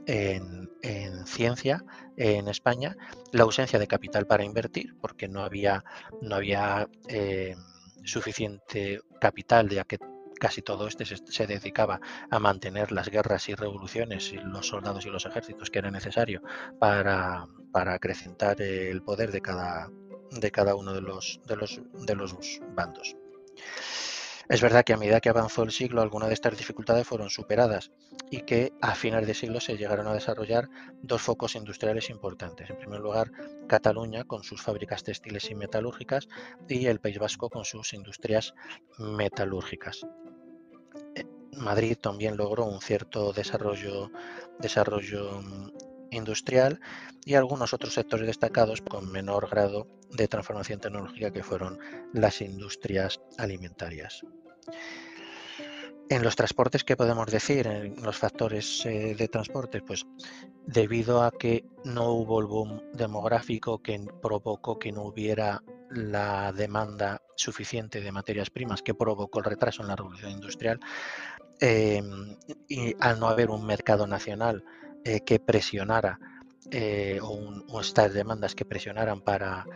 en, 0.07 0.71
en 0.83 1.27
ciencia 1.27 1.85
en 2.17 2.49
España, 2.49 2.97
la 3.33 3.43
ausencia 3.43 3.79
de 3.79 3.87
capital 3.87 4.27
para 4.27 4.45
invertir, 4.45 4.95
porque 5.01 5.29
no 5.29 5.43
había, 5.43 5.85
no 6.21 6.37
había 6.37 6.89
eh, 7.09 7.57
suficiente 8.05 9.01
capital 9.21 9.69
de 9.69 9.83
que 9.87 9.99
casi 10.45 10.61
todo 10.61 10.87
este 10.87 11.07
se, 11.07 11.47
dedicaba 11.47 12.03
a 12.31 12.39
mantener 12.39 12.93
las 12.93 13.09
guerras 13.09 13.49
y 13.49 13.55
revoluciones 13.55 14.31
y 14.31 14.37
los 14.37 14.69
soldados 14.69 15.07
y 15.07 15.09
los 15.09 15.25
ejércitos 15.25 15.71
que 15.71 15.79
era 15.79 15.91
necesario 15.91 16.43
para, 16.79 17.49
para 17.73 17.95
acrecentar 17.95 18.61
el 18.61 19.03
poder 19.03 19.33
de 19.33 19.41
cada, 19.41 19.89
de 20.33 20.51
cada 20.51 20.75
uno 20.75 20.93
de 20.93 21.01
los, 21.01 21.41
de 21.47 21.57
los, 21.57 21.81
de 21.95 22.15
los 22.15 22.61
bandos. 22.77 23.17
Es 24.51 24.61
verdad 24.61 24.85
que 24.85 24.93
a 24.93 24.99
medida 24.99 25.23
que 25.23 25.31
avanzó 25.31 25.63
el 25.63 25.71
siglo 25.71 26.03
algunas 26.03 26.29
de 26.29 26.35
estas 26.35 26.59
dificultades 26.59 27.07
fueron 27.07 27.31
superadas 27.31 27.91
y 28.31 28.43
que 28.43 28.75
a 28.83 28.95
finales 28.95 29.27
de 29.27 29.33
siglo 29.33 29.61
se 29.61 29.79
llegaron 29.79 30.07
a 30.09 30.13
desarrollar 30.13 30.69
dos 31.01 31.23
focos 31.23 31.55
industriales 31.55 32.11
importantes. 32.11 32.69
En 32.69 32.77
primer 32.77 33.01
lugar, 33.01 33.31
Cataluña 33.67 34.25
con 34.25 34.43
sus 34.43 34.61
fábricas 34.61 35.05
textiles 35.05 35.51
y 35.51 35.55
metalúrgicas 35.55 36.29
y 36.69 36.85
el 36.85 37.01
País 37.01 37.19
Vasco 37.19 37.49
con 37.49 37.65
sus 37.65 37.95
industrias 37.95 38.53
metalúrgicas. 38.99 40.05
Madrid 41.57 41.97
también 41.97 42.37
logró 42.37 42.65
un 42.65 42.81
cierto 42.81 43.33
desarrollo, 43.33 44.11
mm, 44.61 45.71
industrial 46.11 46.81
y 47.25 47.35
algunos 47.35 47.73
otros 47.73 47.95
sectores 47.95 48.27
destacados 48.27 48.83
con 48.83 49.11
menor 49.11 49.49
grado 49.49 49.89
de 50.11 50.29
transformación 50.29 50.81
tecnológica 50.81 51.33
que 51.33 51.43
fueron 51.43 51.79
las 52.13 52.41
industrias 52.41 53.21
alimentarias. 53.39 54.23
En 56.11 56.23
los 56.23 56.37
transportes, 56.37 56.85
¿qué 56.85 56.97
podemos 56.97 57.27
decir? 57.29 57.67
En 57.67 58.03
los 58.03 58.19
factores 58.19 58.85
eh, 58.85 59.15
de 59.17 59.29
transporte, 59.29 59.81
pues 59.81 60.07
debido 60.67 61.23
a 61.23 61.31
que 61.33 61.65
no 61.85 62.13
hubo 62.13 62.41
el 62.41 62.47
boom 62.47 62.83
demográfico 62.93 63.83
que 63.83 64.05
provocó 64.23 64.79
que 64.79 64.93
no 64.93 65.05
hubiera 65.05 65.63
la 65.91 66.53
demanda 66.53 67.21
suficiente 67.37 68.01
de 68.01 68.13
materias 68.13 68.51
primas 68.51 68.83
que 68.83 68.95
provocó 68.95 69.41
el 69.41 69.45
retraso 69.45 69.83
en 69.83 69.89
la 69.89 69.97
revolución 69.97 70.31
industrial, 70.31 70.81
Em, 71.61 72.37
y 72.69 72.95
al 73.01 73.21
no 73.21 73.29
haber 73.29 73.51
un 73.51 73.65
mercado 73.65 74.07
nacional 74.07 74.65
eh, 75.05 75.21
que 75.21 75.39
presionara 75.39 76.19
eh, 76.71 77.21
o, 77.23 77.31
un, 77.31 77.65
estas 77.81 78.13
demandas 78.13 78.55
que 78.55 78.65
presionaran 78.65 79.21
para 79.21 79.67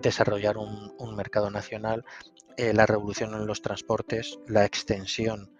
desarrollar 0.00 0.56
un, 0.56 1.16
mercado 1.16 1.50
nacional, 1.50 2.04
eh, 2.56 2.72
la 2.72 2.86
revolución 2.86 3.34
en 3.34 3.44
los 3.44 3.60
transportes, 3.60 4.38
la 4.46 4.64
extensión 4.64 5.50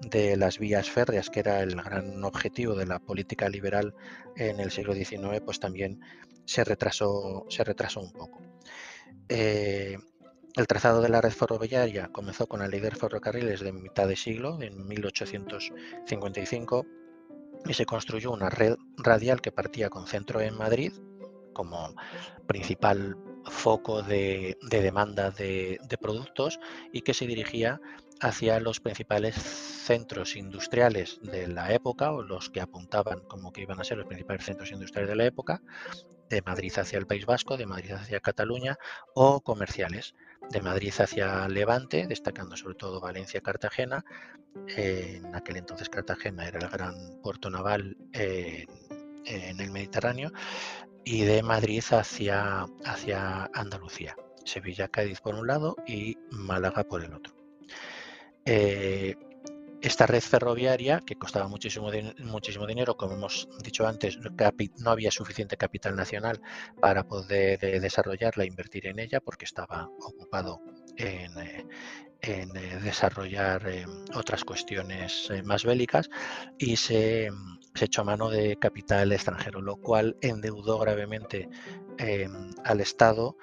de 0.00 0.36
las 0.36 0.58
vías 0.58 0.90
férreas, 0.90 1.30
que 1.30 1.40
era 1.40 1.62
el 1.62 1.74
gran 1.74 2.22
objetivo 2.22 2.74
de 2.74 2.86
la 2.86 2.98
política 2.98 3.48
liberal 3.48 3.94
en 4.36 4.60
el 4.60 4.70
siglo 4.70 4.92
XIX, 4.92 5.40
pues 5.42 5.58
también 5.58 6.00
se 6.44 6.64
retrasó, 6.64 7.46
se 7.48 7.64
retrasó 7.64 8.00
un 8.00 8.12
poco. 8.12 8.42
El 9.28 10.66
trazado 10.66 11.00
de 11.00 11.08
la 11.08 11.20
red 11.20 11.30
ferroviaria 11.30 12.08
comenzó 12.12 12.46
con 12.46 12.60
la 12.60 12.68
de 12.68 12.90
ferrocarriles 12.90 13.60
de 13.60 13.72
mitad 13.72 14.08
de 14.08 14.16
siglo, 14.16 14.60
en 14.60 14.86
1855, 14.86 16.86
y 17.66 17.74
se 17.74 17.86
construyó 17.86 18.32
una 18.32 18.50
red 18.50 18.76
radial 18.96 19.40
que 19.40 19.52
partía 19.52 19.90
con 19.90 20.06
centro 20.06 20.40
en 20.40 20.56
Madrid 20.56 20.92
como 21.52 21.94
principal 22.46 23.16
foco 23.44 24.02
de, 24.02 24.56
demanda 24.70 25.30
de, 25.30 25.78
productos 26.00 26.58
y 26.92 27.02
que 27.02 27.14
se 27.14 27.26
dirigía 27.26 27.80
hacia 28.20 28.60
los 28.60 28.80
principales 28.80 29.34
centros 29.34 30.36
industriales 30.36 31.18
de 31.22 31.48
la 31.48 31.72
época 31.72 32.12
o 32.12 32.22
los 32.22 32.50
que 32.50 32.60
apuntaban 32.60 33.20
como 33.20 33.52
que 33.52 33.62
iban 33.62 33.80
a 33.80 33.84
ser 33.84 33.98
los 33.98 34.06
principales 34.06 34.44
centros 34.44 34.70
industriales 34.72 35.08
de 35.08 35.16
la 35.16 35.24
época, 35.24 35.62
de 36.28 36.42
Madrid 36.42 36.72
hacia 36.76 36.98
el 36.98 37.06
País 37.06 37.26
Vasco, 37.26 37.56
de 37.56 37.66
Madrid 37.66 37.92
hacia 37.92 38.20
Cataluña 38.20 38.78
o 39.14 39.40
comerciales 39.40 40.14
de 40.50 40.60
Madrid 40.60 40.92
hacia 40.98 41.48
Levante, 41.48 42.06
destacando 42.06 42.56
sobre 42.56 42.74
todo 42.74 43.00
Valencia-Cartagena. 43.00 44.04
en 44.68 45.34
aquel 45.34 45.56
entonces 45.56 45.88
Cartagena 45.88 46.46
era 46.46 46.58
el 46.58 46.68
gran 46.68 46.94
puerto 47.22 47.50
naval 47.50 47.96
en, 48.12 49.60
el 49.60 49.70
Mediterráneo 49.70 50.32
y 51.04 51.22
de 51.22 51.42
Madrid 51.42 51.84
hacia, 51.90 52.66
hacia 52.84 53.50
Andalucía. 53.54 54.16
Sevilla-Cádiz 54.44 55.20
por 55.20 55.34
un 55.34 55.46
lado 55.46 55.76
y 55.86 56.16
Málaga 56.30 56.84
por 56.84 57.04
el 57.04 57.14
otro. 57.14 57.39
Eh, 58.44 59.16
esta 59.82 60.06
red 60.06 60.20
ferroviaria, 60.20 61.00
que 61.00 61.16
costaba 61.16 61.48
muchísimo, 61.48 61.90
muchísimo 62.18 62.66
dinero, 62.66 62.98
como 62.98 63.14
hemos 63.14 63.48
dicho 63.62 63.86
antes, 63.86 64.18
no 64.78 64.90
había 64.90 65.10
suficiente 65.10 65.56
capital 65.56 65.96
nacional 65.96 66.42
para 66.80 67.04
poder 67.04 67.64
eh, 67.64 67.80
desarrollarla 67.80 68.44
e 68.44 68.48
invertir 68.48 68.86
en 68.88 68.98
ella 68.98 69.20
porque 69.20 69.46
estaba 69.46 69.88
ocupado 70.00 70.60
en, 70.98 71.32
eh, 71.38 71.66
desarrollar 72.82 73.66
otras 74.14 74.44
cuestiones 74.44 75.30
más 75.44 75.64
bélicas 75.64 76.10
y 76.58 76.76
se, 76.76 77.30
echó 77.80 78.02
a 78.02 78.04
mano 78.04 78.28
de 78.28 78.56
capital 78.56 79.10
extranjero, 79.12 79.62
lo 79.62 79.76
cual 79.76 80.18
endeudó 80.20 80.78
gravemente 80.78 81.48
al 82.64 82.80
Estado 82.82 83.38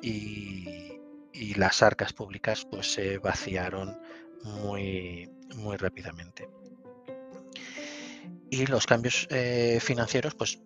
y, 0.00 0.95
y 1.36 1.54
las 1.54 1.82
arcas 1.82 2.12
públicas 2.12 2.66
pues 2.70 2.92
se 2.92 3.18
vaciaron 3.18 3.98
muy, 4.42 5.30
muy 5.56 5.76
rápidamente. 5.76 6.48
Y 8.50 8.66
los 8.66 8.86
cambios 8.86 9.26
eh, 9.30 9.78
financieros, 9.80 10.34
pues 10.34 10.60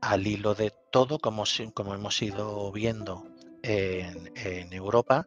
al 0.00 0.26
hilo 0.26 0.54
de 0.54 0.72
todo, 0.90 1.18
como, 1.18 1.44
como 1.72 1.94
hemos 1.94 2.20
ido 2.20 2.70
viendo 2.72 3.26
en, 3.62 4.72
Europa, 4.72 5.26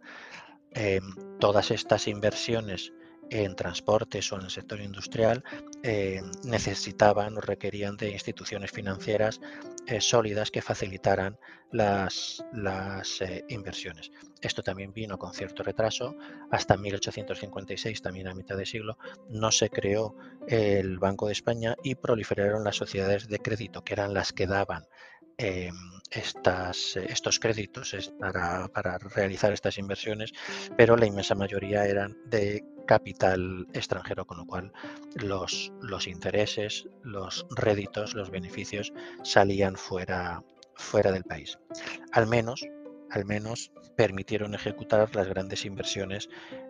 em, 0.71 1.03
todas 1.39 1.71
estas 1.71 2.07
inversiones 2.07 2.93
en 3.29 3.55
transportes 3.55 4.31
o 4.31 4.37
en 4.37 4.43
el 4.43 4.49
sector 4.49 4.81
industrial 4.81 5.43
eh, 5.83 6.21
necesitaban 6.43 7.37
o 7.37 7.41
requerían 7.41 7.97
de 7.97 8.11
instituciones 8.11 8.71
financieras 8.71 9.39
eh, 9.87 10.01
sólidas 10.01 10.51
que 10.51 10.61
facilitaran 10.61 11.37
las, 11.71 12.43
las 12.53 13.21
eh, 13.21 13.43
inversiones. 13.49 14.11
Esto 14.41 14.63
también 14.63 14.93
vino 14.93 15.17
con 15.17 15.33
cierto 15.33 15.63
retraso. 15.63 16.15
Hasta 16.51 16.77
1856, 16.77 18.01
también 18.01 18.27
a 18.27 18.35
mitad 18.35 18.57
de 18.57 18.65
siglo, 18.65 18.97
no 19.29 19.51
se 19.51 19.69
creó 19.69 20.15
el 20.47 20.97
Banco 20.99 21.27
de 21.27 21.33
España 21.33 21.75
y 21.83 21.95
proliferaron 21.95 22.63
las 22.63 22.75
sociedades 22.75 23.27
de 23.27 23.39
crédito, 23.39 23.83
que 23.83 23.93
eran 23.93 24.13
las 24.13 24.33
que 24.33 24.47
daban 24.47 24.85
em, 25.39 25.73
estas, 26.11 26.95
estos 26.97 27.39
créditos 27.39 28.13
para, 28.19 28.97
realizar 28.97 29.53
estas 29.53 29.77
inversiones, 29.77 30.33
pero 30.77 30.97
la 30.97 31.05
inmensa 31.05 31.35
mayoría 31.35 31.85
eran 31.85 32.17
de 32.25 32.63
capital 32.87 33.67
extranjero, 33.73 34.25
con 34.25 34.37
lo 34.37 34.45
cual 34.45 34.73
los, 35.15 35.71
intereses, 36.07 36.87
los 37.03 37.45
réditos, 37.51 38.15
los 38.15 38.31
beneficios 38.31 38.91
salían 39.23 39.75
fuera, 39.75 40.43
fuera 40.75 41.11
del 41.11 41.23
país. 41.23 41.59
Al 42.11 42.25
menos, 42.25 42.65
al 43.11 43.25
menos 43.25 43.71
permitieron 43.95 44.55
ejecutar 44.55 45.15
las 45.15 45.27
grandes 45.27 45.65
inversiones 45.65 46.29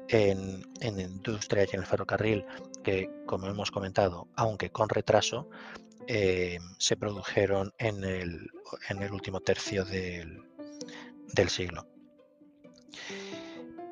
en, 0.09 0.63
en 0.81 0.99
industria 0.99 1.63
y 1.63 1.75
en 1.75 1.81
el 1.81 1.85
ferrocarril, 1.85 2.45
que 2.83 3.09
como 3.25 3.47
hemos 3.47 3.71
comentado, 3.71 4.27
aunque 4.35 4.71
con 4.71 4.89
retraso, 4.89 5.49
eh, 6.11 6.57
se 6.79 6.97
produjeron 6.97 7.71
en 7.77 8.03
el, 8.03 8.49
en 8.89 9.03
el 9.03 9.13
último 9.13 9.41
tercio 9.41 9.85
del, 9.85 10.41
del 11.33 11.49
siglo. 11.49 11.87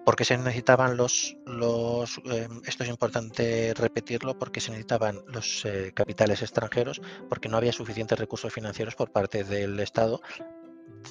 ¿Por 0.03 0.15
qué 0.15 0.25
se 0.25 0.35
necesitaban 0.35 0.97
los, 0.97 1.37
los 1.45 2.19
em, 2.25 2.61
esto 2.65 2.83
es 2.83 2.89
importante 2.89 3.71
repetirlo, 3.75 4.39
porque 4.39 4.61
se 4.61 4.71
necesitaban 4.71 5.21
los 5.27 5.63
eh, 5.65 5.91
capitales 5.93 6.41
extranjeros, 6.41 7.01
porque 7.29 7.49
no 7.49 7.57
había 7.57 7.71
suficientes 7.71 8.17
recursos 8.17 8.51
financieros 8.51 8.95
por 8.95 9.11
parte 9.11 9.43
del 9.43 9.79
Estado, 9.79 10.19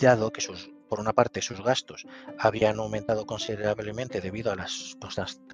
dado 0.01 0.33
que 0.33 0.41
sus, 0.41 0.71
por 0.89 1.01
una 1.01 1.13
parte 1.13 1.43
sus 1.43 1.63
gastos 1.63 2.07
habían 2.39 2.79
aumentado 2.79 3.27
considerablemente 3.27 4.21
debido 4.21 4.53
a 4.53 4.57
las 4.57 4.97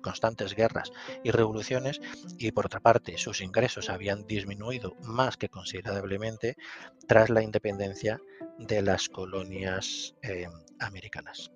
constantes 0.02 0.54
guerras 0.54 0.90
y 1.24 1.30
revoluciones, 1.30 2.00
y 2.38 2.52
por 2.52 2.66
otra 2.66 2.80
parte 2.80 3.18
sus 3.18 3.40
ingresos 3.40 3.90
habían 3.90 4.26
disminuido 4.26 4.94
más 5.02 5.36
que 5.36 5.48
considerablemente 5.48 6.56
tras 7.06 7.30
la 7.30 7.42
independencia 7.42 8.20
de 8.58 8.82
las 8.82 9.08
colonias 9.08 10.14
em, 10.22 10.52
americanas. 10.78 11.50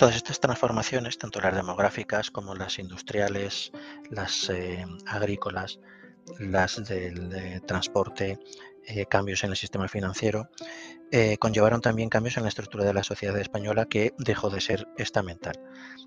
Todas 0.00 0.16
estas 0.16 0.40
transformaciones, 0.40 1.18
tanto 1.18 1.42
las 1.42 1.54
demográficas 1.54 2.30
como 2.30 2.54
las 2.54 2.78
industriales, 2.78 3.70
las 4.08 4.48
eh, 4.48 4.86
agrícolas, 5.06 5.78
las 6.38 6.82
del 6.88 7.60
transporte, 7.66 8.38
eh, 8.86 9.04
cambios 9.04 9.44
en 9.44 9.50
el 9.50 9.58
sistema 9.58 9.88
financiero, 9.88 10.48
eh, 11.12 11.36
conllevaron 11.36 11.82
también 11.82 12.08
cambios 12.08 12.38
en 12.38 12.44
la 12.44 12.48
estructura 12.48 12.84
de 12.84 12.94
la 12.94 13.04
sociedad 13.04 13.38
española 13.38 13.84
que 13.84 14.14
dejó 14.16 14.48
de 14.48 14.62
ser 14.62 14.88
estamental. 14.96 15.60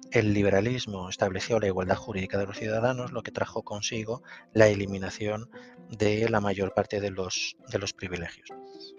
El 0.09 0.33
liberalismo 0.33 1.07
estableció 1.07 1.59
la 1.59 1.67
igualdad 1.67 1.97
jurídica 1.97 2.39
de 2.39 2.47
los 2.47 2.57
ciudadanos, 2.57 3.11
lo 3.11 3.21
que 3.21 3.29
trajo 3.29 3.61
consigo 3.61 4.23
la 4.53 4.69
eliminación 4.69 5.51
de 5.91 6.27
la 6.29 6.41
mayor 6.41 6.73
parte 6.73 6.99
de 6.99 7.11
los, 7.11 7.57
de 7.69 7.77
los 7.77 7.93
privilegios. 7.93 8.49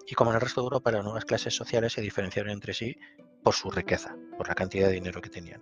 Y 0.06 0.14
como 0.14 0.30
en 0.30 0.36
el 0.36 0.40
resto 0.40 0.60
de 0.60 0.66
Europa, 0.66 0.92
las 0.92 1.02
nuevas 1.02 1.24
clases 1.24 1.52
sociales 1.52 1.94
se 1.94 2.00
diferenciaron 2.00 2.52
entre 2.52 2.74
sí 2.74 2.96
por 3.44 3.54
su 3.54 3.70
riqueza, 3.70 4.16
por 4.36 4.48
la 4.48 4.54
cantidad 4.54 4.88
de 4.88 4.94
dinero 4.94 5.20
que 5.20 5.30
tenían. 5.30 5.60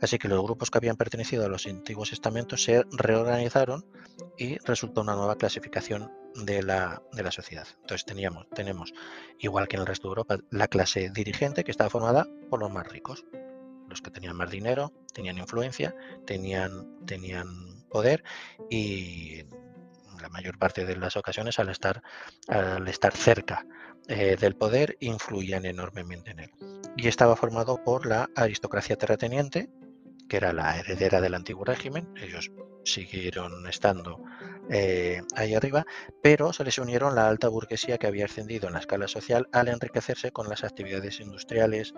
Así 0.00 0.18
que 0.18 0.28
los 0.28 0.42
grupos 0.42 0.70
que 0.70 0.78
habían 0.78 0.96
pertenecido 0.96 1.44
a 1.44 1.48
los 1.48 1.66
antiguos 1.66 2.12
estamentos 2.12 2.62
se 2.64 2.84
reorganizaron 2.92 3.84
y 4.38 4.56
resultó 4.58 5.02
una 5.02 5.14
nueva 5.14 5.36
clasificación 5.36 6.10
de 6.34 6.62
la, 6.62 7.02
sociedad. 7.30 7.66
Entonces 7.82 8.06
teníamos, 8.06 8.48
tenemos, 8.54 8.94
igual 9.38 9.68
que 9.68 9.76
en 9.76 9.82
el 9.82 9.86
resto 9.86 10.08
de 10.08 10.12
Europa, 10.12 10.38
la 10.50 10.68
clase 10.68 11.10
dirigente 11.10 11.64
que 11.64 11.72
estaba 11.72 11.90
formada 11.90 12.26
por 12.48 12.60
los 12.60 12.70
más 12.70 12.86
ricos, 12.86 13.26
los 13.88 14.00
que 14.00 14.10
tenían 14.10 14.36
más 14.36 14.50
dinero, 14.50 14.92
tenían 15.12 15.36
influencia, 15.36 15.94
tenían, 16.24 17.04
tenían 17.04 17.84
poder 17.90 18.22
y 18.70 19.42
la 20.22 20.28
mayor 20.28 20.58
parte 20.58 20.84
de 20.84 20.96
las 20.96 21.16
ocasiones 21.16 21.58
al 21.58 21.70
estar, 21.70 22.02
al 22.48 22.86
estar 22.88 23.12
cerca 23.16 23.66
eh, 24.12 24.36
del 24.36 24.56
poder 24.56 24.96
influían 24.98 25.64
enormemente 25.64 26.32
en 26.32 26.40
él. 26.40 26.50
Y 26.96 27.06
estaba 27.06 27.36
formado 27.36 27.84
por 27.84 28.06
la 28.06 28.28
aristocracia 28.34 28.96
terrateniente, 28.96 29.70
que 30.28 30.36
era 30.36 30.52
la 30.52 30.76
heredera 30.80 31.20
del 31.20 31.34
antiguo 31.34 31.64
régimen, 31.64 32.12
ellos 32.20 32.50
siguieron 32.84 33.68
estando 33.68 34.20
eh, 34.68 35.22
ahí 35.36 35.54
arriba, 35.54 35.86
pero 36.22 36.52
se 36.52 36.64
les 36.64 36.78
unieron 36.78 37.14
la 37.14 37.28
alta 37.28 37.46
burguesía 37.46 37.98
que 37.98 38.08
había 38.08 38.24
ascendido 38.24 38.66
en 38.66 38.72
la 38.72 38.80
escala 38.80 39.06
social 39.06 39.48
al 39.52 39.68
enriquecerse 39.68 40.32
con 40.32 40.48
las 40.48 40.64
actividades 40.64 41.20
industriales, 41.20 41.94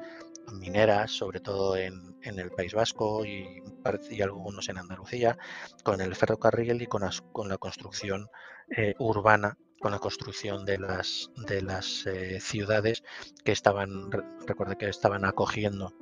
mineras, 0.52 1.12
sobre 1.12 1.40
todo 1.40 1.78
en, 1.78 2.14
el 2.20 2.50
País 2.50 2.74
Vasco 2.74 3.24
y, 3.24 3.62
y, 4.10 4.20
algunos 4.20 4.68
en 4.68 4.76
Andalucía, 4.76 5.38
con 5.82 6.02
el 6.02 6.14
ferrocarril 6.14 6.82
y 6.82 6.86
con, 6.86 7.08
con 7.32 7.48
la 7.48 7.56
construcción 7.56 8.28
eh, 8.76 8.94
urbana 8.98 9.56
con 9.82 9.92
la 9.92 9.98
construcción 9.98 10.64
de 10.64 10.78
las, 10.78 11.30
de 11.36 11.60
las 11.60 12.06
eh, 12.06 12.40
ciudades 12.40 13.02
que 13.44 13.52
estaban, 13.52 14.08
que 14.78 14.88
estaban 14.88 15.24
acogiendo 15.24 15.92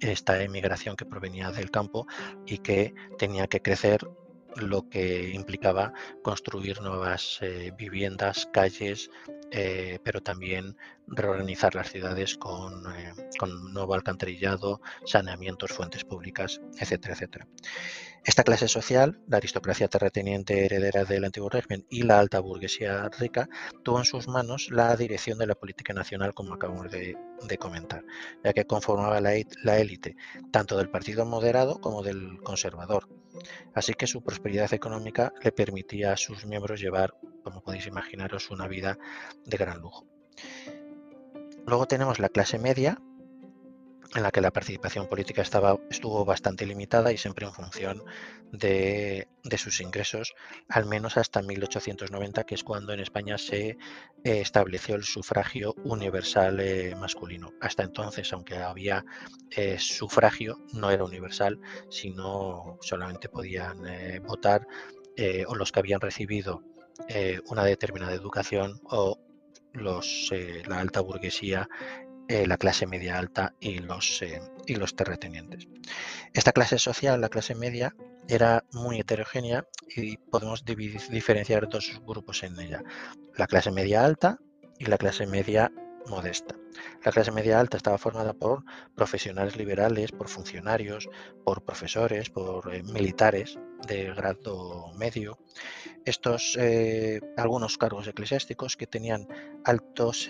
esta 0.00 0.42
emigración 0.42 0.96
que 0.96 1.04
provenía 1.04 1.50
del 1.50 1.70
campo 1.70 2.06
y 2.46 2.58
que 2.58 2.94
tenía 3.18 3.48
que 3.48 3.60
crecer 3.60 4.08
lo 4.56 4.88
que 4.88 5.30
implicaba 5.30 5.92
construir 6.22 6.80
nuevas 6.80 7.38
eh, 7.42 7.72
viviendas, 7.76 8.48
calles, 8.52 9.10
eh, 9.52 9.98
pero 10.02 10.22
también 10.22 10.76
reorganizar 11.06 11.74
las 11.74 11.90
ciudades 11.90 12.36
con, 12.36 12.84
eh, 12.96 13.12
con, 13.38 13.72
nuevo 13.72 13.94
alcantarillado, 13.94 14.80
saneamientos, 15.04 15.72
fuentes 15.72 16.04
públicas, 16.04 16.60
etcétera, 16.78 17.14
etcétera. 17.14 17.46
Esta 18.24 18.44
clase 18.44 18.68
social, 18.68 19.20
la 19.26 19.38
aristocracia 19.38 19.88
terrateniente 19.88 20.64
heredera 20.64 21.04
del 21.04 21.24
antiguo 21.24 21.48
régimen 21.48 21.84
y 21.90 22.02
la 22.02 22.20
alta 22.20 22.38
burguesía 22.38 23.10
rica, 23.18 23.48
tuvo 23.82 23.98
en 23.98 24.04
sus 24.04 24.28
manos 24.28 24.68
la 24.70 24.96
dirección 24.96 25.38
de 25.38 25.48
la 25.48 25.56
política 25.56 25.92
nacional, 25.92 26.32
como 26.32 26.54
acabamos 26.54 26.90
de, 26.90 27.16
comentar, 27.58 28.04
ya 28.44 28.52
que 28.52 28.64
conformaba 28.64 29.20
la, 29.20 29.32
la 29.64 29.78
élite 29.78 30.16
tanto 30.50 30.78
del 30.78 30.88
partido 30.88 31.26
moderado 31.26 31.80
como 31.80 32.02
del 32.02 32.40
conservador. 32.42 33.08
Así 33.74 33.92
que 33.94 34.06
su 34.06 34.22
prosperidad 34.22 34.72
económica 34.72 35.32
le 35.42 35.52
permitía 35.52 36.12
a 36.12 36.16
sus 36.16 36.46
miembros 36.46 36.80
llevar, 36.80 37.14
como 37.42 37.62
podéis 37.62 37.86
imaginaros, 37.86 38.50
una 38.50 38.68
vida 38.68 38.98
de 39.44 39.56
gran 39.56 39.80
lujo. 39.80 40.06
Luego 41.66 41.86
tenemos 41.86 42.18
la 42.18 42.28
clase 42.28 42.58
media, 42.58 42.98
en 44.14 44.22
la 44.22 44.30
que 44.30 44.40
la 44.40 44.50
participación 44.50 45.06
política 45.08 45.42
estaba, 45.42 45.78
estuvo 45.90 46.24
bastante 46.24 46.66
limitada 46.66 47.12
y 47.12 47.16
siempre 47.16 47.46
en 47.46 47.52
función 47.52 48.02
de, 48.50 49.26
sus 49.56 49.80
ingresos, 49.80 50.34
al 50.68 50.84
menos 50.86 51.16
hasta 51.16 51.40
1890, 51.40 52.44
que 52.44 52.54
es 52.54 52.64
cuando 52.64 52.92
en 52.92 53.00
España 53.00 53.38
se 53.38 53.70
eh, 53.70 53.76
estableció 54.24 54.96
el 54.96 55.04
sufragio 55.04 55.74
universal 55.84 56.60
eh, 56.60 56.94
masculino. 56.94 57.52
Hasta 57.60 57.84
entonces, 57.84 58.32
aunque 58.32 58.56
había 58.56 59.04
eh, 59.50 59.78
sufragio, 59.78 60.58
no 60.74 60.90
era 60.90 61.04
universal, 61.04 61.58
sino 61.88 62.78
solamente 62.82 63.28
podían 63.28 63.82
votar 64.26 64.66
o 65.46 65.54
los 65.54 65.72
que 65.72 65.78
habían 65.78 66.00
recibido 66.00 66.62
una 67.46 67.64
determinada 67.64 68.14
educación 68.14 68.80
o 68.84 69.18
los, 69.72 70.30
la 70.66 70.80
alta 70.80 71.00
burguesía 71.00 71.68
eh, 72.28 72.46
la 72.46 72.56
clase 72.56 72.86
media 72.86 73.18
alta 73.18 73.54
y 73.60 73.80
los, 73.80 74.22
eh, 74.22 74.40
y 74.66 74.76
los 74.76 74.94
terratenientes. 74.94 75.68
Esta 76.32 76.52
clase 76.52 76.78
social, 76.78 77.20
la 77.20 77.28
clase 77.28 77.54
media, 77.54 77.94
era 78.28 78.64
muy 78.72 79.00
heterogénea 79.00 79.66
y 79.94 80.16
podemos 80.16 80.64
diferenciar 80.64 81.68
dos 81.68 82.00
grupos 82.06 82.42
en 82.44 82.58
ella. 82.58 82.82
La 83.36 83.46
clase 83.46 83.72
media 83.72 84.04
alta 84.04 84.38
y 84.78 84.86
la 84.86 84.96
clase 84.96 85.26
media 85.26 85.72
modesta. 86.06 86.56
La 87.04 87.12
clase 87.12 87.32
media 87.32 87.60
alta 87.60 87.76
estaba 87.76 87.98
formada 87.98 88.32
por 88.32 88.64
profesionales 88.94 89.56
liberales, 89.56 90.12
por 90.12 90.28
funcionarios, 90.28 91.10
por 91.44 91.64
profesores, 91.64 92.30
por 92.30 92.72
eh, 92.74 92.82
militares 92.82 93.58
de 93.86 94.12
grado 94.14 94.92
medio. 94.94 95.38
Estos, 96.04 96.58
algunos 97.36 97.78
cargos 97.78 98.06
eclesiásticos 98.08 98.76
que 98.76 98.86
tenían 98.86 99.26
altos 99.64 100.28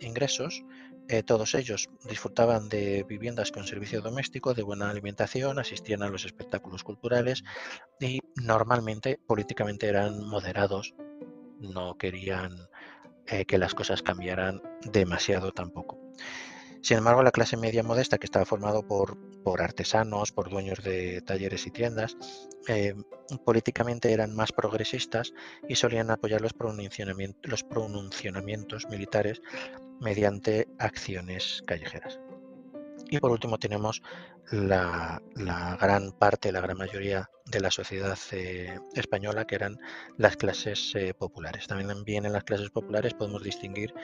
ingresos 0.00 0.64
Eh, 1.08 1.22
todos 1.22 1.54
ellos 1.54 1.90
disfrutaban 2.08 2.68
de 2.68 3.04
viviendas 3.04 3.50
con 3.50 3.66
servicio 3.66 4.00
doméstico, 4.00 4.54
de 4.54 4.62
buena 4.62 4.88
alimentación, 4.88 5.58
asistían 5.58 6.02
a 6.02 6.08
los 6.08 6.24
espectáculos 6.24 6.84
culturales 6.84 7.42
y 8.00 8.20
normalmente 8.36 9.18
políticamente 9.26 9.88
eran 9.88 10.24
moderados, 10.24 10.94
no 11.58 11.98
querían 11.98 12.56
eh, 13.26 13.44
que 13.44 13.58
las 13.58 13.74
cosas 13.74 14.02
cambiaran 14.02 14.62
demasiado 14.90 15.52
tampoco. 15.52 15.98
Sin 16.82 16.98
embargo, 16.98 17.22
la 17.22 17.30
clase 17.30 17.56
media 17.56 17.84
modesta, 17.84 18.18
que 18.18 18.26
estaba 18.26 18.44
formado 18.44 18.86
por, 18.86 19.16
por 19.44 19.62
artesanos, 19.62 20.32
por 20.32 20.50
dueños 20.50 20.82
de 20.82 21.22
talleres 21.22 21.64
y 21.68 21.70
tiendas, 21.70 22.16
eh, 22.66 22.96
políticamente 23.44 24.12
eran 24.12 24.34
más 24.34 24.50
progresistas 24.50 25.32
y 25.68 25.76
solían 25.76 26.10
apoyar 26.10 26.40
los 26.40 26.54
pronunciamientos 26.54 28.88
militares 28.90 29.40
mediante 30.00 30.66
acciones 30.78 31.62
callejeras. 31.66 32.18
Y 33.10 33.20
por 33.20 33.30
último 33.30 33.58
tenemos 33.58 34.02
la, 34.50 35.22
gran 35.80 36.12
parte, 36.12 36.52
la 36.52 36.60
gran 36.60 36.76
mayoría 36.76 37.30
de 37.46 37.60
la 37.60 37.70
sociedad 37.70 38.18
eh, 38.32 38.78
española, 38.94 39.46
que 39.46 39.54
eran 39.54 39.78
las 40.16 40.36
clases 40.36 40.92
eh, 40.94 41.14
populares. 41.14 41.66
También 41.66 42.26
en 42.26 42.32
las 42.32 42.44
clases 42.44 42.70
populares 42.70 43.14
podemos 43.14 43.42
distinguir 43.42 43.94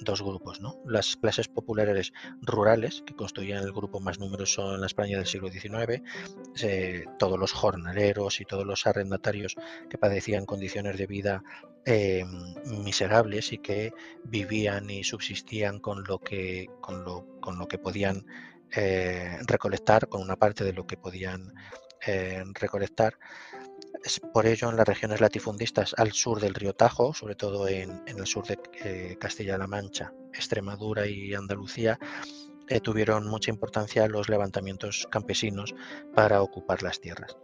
dos 0.00 0.22
grupos. 0.22 0.60
¿no? 0.60 0.80
Las 0.86 1.16
clases 1.16 1.48
populares 1.48 2.12
rurales, 2.40 3.02
que 3.06 3.14
constituían 3.14 3.64
el 3.64 3.72
grupo 3.72 4.00
más 4.00 4.18
numeroso 4.18 4.74
en 4.74 4.80
la 4.80 4.86
España 4.86 5.18
del 5.18 5.26
siglo 5.26 5.48
XIX, 5.50 6.02
eh, 6.62 7.04
todos 7.18 7.38
los 7.38 7.52
jornaleros 7.52 8.40
y 8.40 8.44
todos 8.44 8.66
los 8.66 8.86
arrendatarios 8.86 9.56
que 9.90 9.98
padecían 9.98 10.46
condiciones 10.46 10.98
de 10.98 11.06
vida 11.06 11.42
miserables 12.64 13.52
y 13.52 13.58
que 13.58 13.92
vivían 14.24 14.90
y 14.90 15.04
subsistían 15.04 15.78
con 15.78 16.02
lo 16.02 16.18
que 16.18 16.68
podían 17.80 18.26
eh, 18.72 19.38
recolectar 19.46 20.08
con 20.08 20.22
una 20.22 20.36
parte 20.36 20.64
de 20.64 20.72
lo 20.72 20.86
que 20.86 20.96
podían 20.96 21.54
eh, 22.06 22.42
recolectar. 22.54 23.18
Es 24.04 24.20
por 24.20 24.46
ello, 24.46 24.70
en 24.70 24.76
las 24.76 24.86
regiones 24.86 25.20
latifundistas 25.20 25.94
al 25.96 26.12
sur 26.12 26.40
del 26.40 26.54
río 26.54 26.74
Tajo, 26.74 27.14
sobre 27.14 27.34
todo 27.34 27.68
en, 27.68 28.02
el 28.06 28.26
sur 28.26 28.46
de 28.46 28.58
eh, 28.84 29.16
Castilla-La 29.18 29.66
Mancha, 29.66 30.12
Extremadura 30.32 31.06
y 31.06 31.34
Andalucía, 31.34 31.98
tuvieron 32.82 33.28
mucha 33.28 33.52
importancia 33.52 34.08
los 34.08 34.28
levantamientos 34.28 35.06
campesinos 35.08 35.72
para 36.16 36.42
ocupar 36.42 36.82
las 36.82 37.00
tierras. 37.00 37.36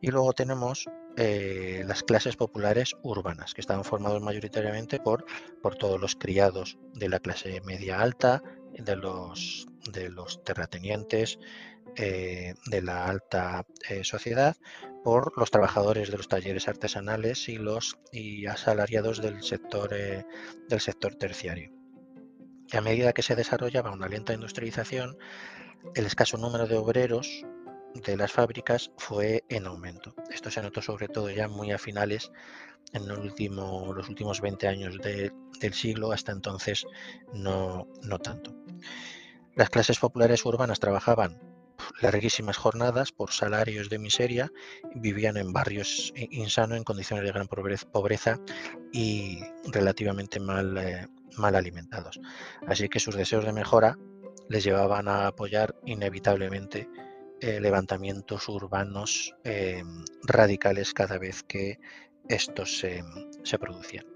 Y 0.00 0.10
luego 0.10 0.32
tenemos 0.32 0.86
las 1.16 2.02
clases 2.02 2.36
populares 2.36 2.96
urbanas, 3.02 3.52
que 3.52 3.60
estaban 3.60 3.84
formados 3.84 4.22
mayoritariamente 4.22 5.00
por, 5.00 5.26
por 5.62 5.76
todos 5.76 6.00
los 6.00 6.16
criados 6.16 6.78
de 6.94 7.10
la 7.10 7.20
clase 7.20 7.60
media 7.60 8.00
alta, 8.00 8.42
de 8.78 8.96
los, 8.96 9.66
de 9.92 10.08
los 10.10 10.42
terratenientes 10.44 11.38
eh, 11.96 12.54
de 12.66 12.82
la 12.82 13.06
alta 13.06 13.66
eh, 13.88 14.02
sociedad 14.02 14.56
por 15.04 15.36
los 15.38 15.50
trabajadores 15.50 16.10
de 16.10 16.16
los 16.16 16.28
talleres 16.28 16.66
artesanales 16.66 17.48
y 17.48 17.56
los 17.56 17.98
y 18.10 18.46
asalariados 18.46 19.20
del 19.22 19.42
sector, 19.42 19.92
eh, 19.94 20.24
del 20.68 20.80
sector 20.80 21.14
terciario. 21.14 21.72
Y 22.72 22.76
a 22.76 22.80
medida 22.80 23.12
que 23.12 23.22
se 23.22 23.36
desarrollaba 23.36 23.92
una 23.92 24.08
lenta 24.08 24.32
industrialización, 24.32 25.16
el 25.94 26.06
escaso 26.06 26.36
número 26.38 26.66
de 26.66 26.76
obreros 26.76 27.44
de 27.94 28.16
las 28.16 28.32
fábricas 28.32 28.90
fue 28.96 29.44
en 29.48 29.66
aumento. 29.66 30.14
Esto 30.30 30.50
se 30.50 30.62
notó 30.62 30.82
sobre 30.82 31.06
todo 31.06 31.30
ya 31.30 31.46
muy 31.46 31.70
a 31.70 31.78
finales, 31.78 32.32
en 32.92 33.08
los 33.08 34.08
últimos 34.08 34.40
20 34.40 34.68
años 34.68 34.98
del 34.98 35.74
siglo, 35.74 36.12
hasta 36.12 36.32
entonces 36.32 36.86
no, 37.32 37.86
no 38.02 38.18
tanto. 38.18 38.54
Las 39.54 39.70
clases 39.70 39.98
populares 39.98 40.44
urbanas 40.44 40.80
trabajaban 40.80 41.38
larguísimas 42.00 42.56
jornadas 42.56 43.12
por 43.12 43.32
salarios 43.32 43.88
de 43.88 43.98
miseria, 43.98 44.50
vivían 44.94 45.36
en 45.36 45.52
barrios 45.52 46.12
insanos 46.16 46.78
en 46.78 46.84
condiciones 46.84 47.24
de 47.24 47.32
gran 47.32 47.48
pobreza 47.48 48.40
y 48.92 49.40
relativamente 49.64 50.40
mal, 50.40 50.76
eh, 50.78 51.06
mal 51.36 51.54
alimentados. 51.54 52.20
Así 52.66 52.88
que 52.88 53.00
sus 53.00 53.16
deseos 53.16 53.44
de 53.44 53.52
mejora 53.52 53.98
les 54.48 54.64
llevaban 54.64 55.08
a 55.08 55.26
apoyar 55.26 55.74
inevitablemente 55.84 56.88
eh, 57.40 57.60
levantamientos 57.60 58.48
urbanos 58.48 59.34
eh, 59.44 59.82
radicales 60.22 60.94
cada 60.94 61.18
vez 61.18 61.42
que 61.42 61.78
estos 62.28 62.78
se, 62.78 63.58
producían. 63.58 64.06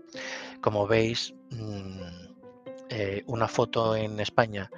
Como 0.62 0.86
veis, 0.86 1.34
mm, 1.50 2.37
eh, 2.90 3.22
una 3.26 3.48
foto 3.48 3.96
en 3.96 4.20
España 4.20 4.70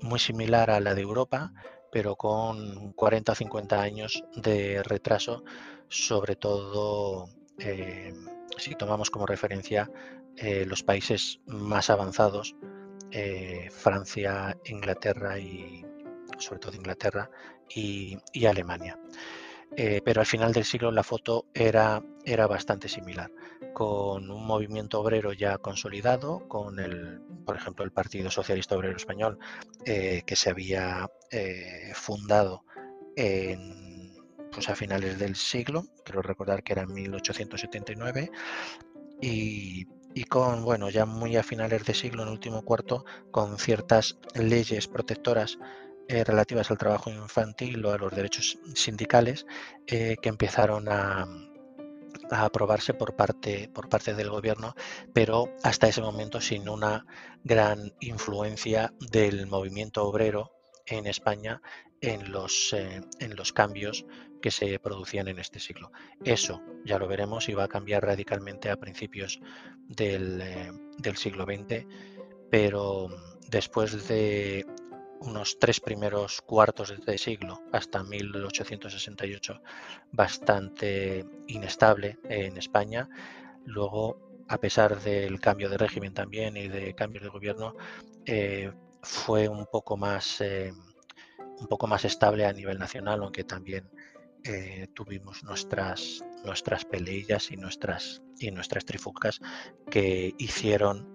muy 0.00 0.18
similar 0.18 0.70
a 0.70 0.80
la 0.80 0.94
de 0.94 1.02
Europa, 1.02 1.52
pero 1.92 2.16
con 2.16 2.94
40 2.94 3.32
o 3.32 3.34
50 3.34 3.78
años 3.78 4.24
de 4.34 4.82
retraso, 4.82 5.44
sobre 5.88 6.34
todo 6.34 7.28
si 8.56 8.74
tomamos 8.76 9.10
como 9.10 9.26
referencia 9.26 9.90
los 10.66 10.82
países 10.82 11.40
más 11.44 11.90
avanzados, 11.90 12.56
Francia, 13.70 14.56
Inglaterra 14.64 15.38
y, 15.38 15.84
sobre 16.38 16.60
todo 16.60 16.74
Inglaterra 16.74 17.30
y, 17.68 18.18
Alemania. 18.46 18.98
Eh, 19.76 20.00
pero 20.04 20.20
al 20.20 20.26
final 20.26 20.52
del 20.52 20.64
siglo 20.64 20.92
la 20.92 21.02
foto 21.02 21.46
era, 21.52 22.02
era 22.24 22.46
bastante 22.46 22.88
similar, 22.88 23.32
con 23.72 24.30
un 24.30 24.46
movimiento 24.46 25.00
obrero 25.00 25.32
ya 25.32 25.58
consolidado, 25.58 26.46
con 26.46 26.78
el, 26.78 27.20
por 27.44 27.56
ejemplo, 27.56 27.84
el 27.84 27.90
Partido 27.90 28.30
Socialista 28.30 28.76
Obrero 28.76 28.96
Español, 28.96 29.38
eh, 29.84 30.22
que 30.24 30.36
se 30.36 30.50
había 30.50 31.10
eh, 31.32 31.92
fundado 31.94 32.64
en, 33.16 34.14
pues 34.52 34.68
a 34.68 34.76
finales 34.76 35.18
del 35.18 35.34
siglo, 35.34 35.86
quiero 36.04 36.22
recordar 36.22 36.62
que 36.62 36.74
era 36.74 36.82
en 36.82 36.94
1879, 36.94 38.30
y, 39.20 39.86
y 40.14 40.24
con, 40.24 40.64
bueno, 40.64 40.88
ya 40.88 41.04
muy 41.04 41.36
a 41.36 41.42
finales 41.42 41.84
de 41.84 41.94
siglo, 41.94 42.22
en 42.22 42.28
el 42.28 42.34
último 42.34 42.62
cuarto, 42.62 43.04
con 43.32 43.58
ciertas 43.58 44.18
leyes 44.34 44.86
protectoras 44.86 45.58
eh, 46.06 46.22
relativas 46.22 46.70
al 46.70 46.76
trabajo 46.76 47.10
infantil 47.10 47.84
o 47.86 47.92
a 47.92 47.98
los 47.98 48.14
derechos 48.14 48.58
sindicales 48.74 49.46
eh, 49.86 50.16
que 50.20 50.28
empezaron 50.28 50.88
a, 50.88 51.26
aprobarse 52.30 52.92
por 52.92 53.16
parte, 53.16 53.70
por 53.72 53.88
parte 53.88 54.14
del 54.14 54.28
gobierno, 54.28 54.74
pero 55.12 55.54
hasta 55.62 55.88
ese 55.88 56.02
momento 56.02 56.40
sin 56.40 56.68
una 56.68 57.06
gran 57.42 57.92
influencia 58.00 58.92
del 59.00 59.46
movimiento 59.46 60.04
obrero 60.04 60.52
en 60.86 61.06
España 61.06 61.62
en 62.02 62.30
los, 62.32 62.74
eh, 62.74 63.00
en 63.20 63.34
los 63.34 63.52
cambios 63.52 64.04
que 64.42 64.50
se 64.50 64.78
producían 64.78 65.28
en 65.28 65.38
este 65.38 65.58
siglo. 65.58 65.90
Eso 66.22 66.62
ya 66.84 66.98
lo 66.98 67.08
veremos 67.08 67.48
y 67.48 67.54
va 67.54 67.64
a 67.64 67.68
cambiar 67.68 68.04
radicalmente 68.04 68.68
a 68.68 68.76
principios 68.76 69.40
del, 69.88 70.42
del 70.98 71.16
siglo 71.16 71.44
XX, 71.44 71.86
pero 72.50 73.08
después 73.48 74.06
de 74.06 74.66
unos 75.20 75.58
tres 75.58 75.80
primeros 75.80 76.42
cuartos 76.42 76.94
de 77.04 77.18
siglo 77.18 77.62
hasta 77.72 78.02
1868 78.02 79.60
bastante 80.12 81.24
inestable 81.48 82.18
en 82.28 82.56
España. 82.56 83.08
Luego, 83.64 84.44
a 84.48 84.58
pesar 84.58 85.00
del 85.00 85.40
cambio 85.40 85.68
de 85.68 85.78
régimen 85.78 86.12
también 86.12 86.56
y 86.56 86.68
de 86.68 86.94
cambios 86.94 87.24
de 87.24 87.30
gobierno, 87.30 87.74
eh, 88.26 88.72
fue 89.02 89.48
un 89.48 89.66
poco 89.66 89.96
más 89.96 90.40
eh, 90.40 90.72
un 91.60 91.66
poco 91.68 91.86
más 91.86 92.04
estable 92.04 92.44
a 92.44 92.52
nivel 92.52 92.78
nacional, 92.78 93.22
aunque 93.22 93.44
también 93.44 93.88
eh, 94.44 94.88
tuvimos 94.94 95.42
nuestras 95.44 96.22
nuestras 96.44 96.84
peleillas 96.84 97.50
y 97.50 97.56
nuestras 97.56 98.22
y 98.38 98.50
nuestras 98.50 98.84
trifulcas 98.84 99.40
que 99.90 100.34
hicieron 100.38 101.14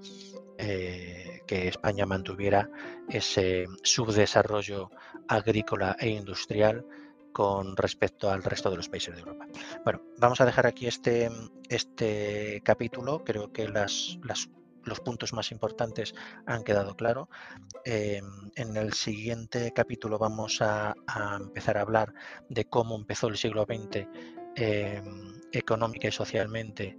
que 0.59 1.67
España 1.67 2.05
mantuviera 2.05 2.69
ese 3.07 3.65
subdesarrollo 3.81 4.89
agrícola 5.27 5.95
e 5.99 6.09
industrial 6.09 6.85
con 7.31 7.77
respecto 7.77 8.29
al 8.29 8.43
resto 8.43 8.69
de 8.69 8.77
los 8.77 8.89
países 8.89 9.13
de 9.15 9.21
Europa. 9.21 9.47
Bueno, 9.83 10.01
vamos 10.17 10.41
a 10.41 10.45
dejar 10.45 10.67
aquí 10.67 10.87
este, 10.87 11.29
este 11.69 12.61
capítulo. 12.63 13.23
Creo 13.23 13.51
que 13.51 13.67
los 13.67 14.99
puntos 15.03 15.33
más 15.33 15.51
importantes 15.51 16.13
han 16.45 16.63
quedado 16.63 16.95
claros. 16.95 17.27
Em, 17.85 18.25
en 18.55 18.75
el 18.75 18.93
siguiente 18.93 19.71
capítulo 19.73 20.17
vamos 20.17 20.61
a, 20.61 20.93
empezar 21.39 21.77
a 21.77 21.81
hablar 21.81 22.13
de 22.49 22.65
cómo 22.65 22.95
empezó 22.95 23.27
el 23.27 23.37
siglo 23.37 23.65
XX 23.65 24.07
em, 24.55 25.41
económica 25.51 26.07
y 26.07 26.11
socialmente 26.11 26.97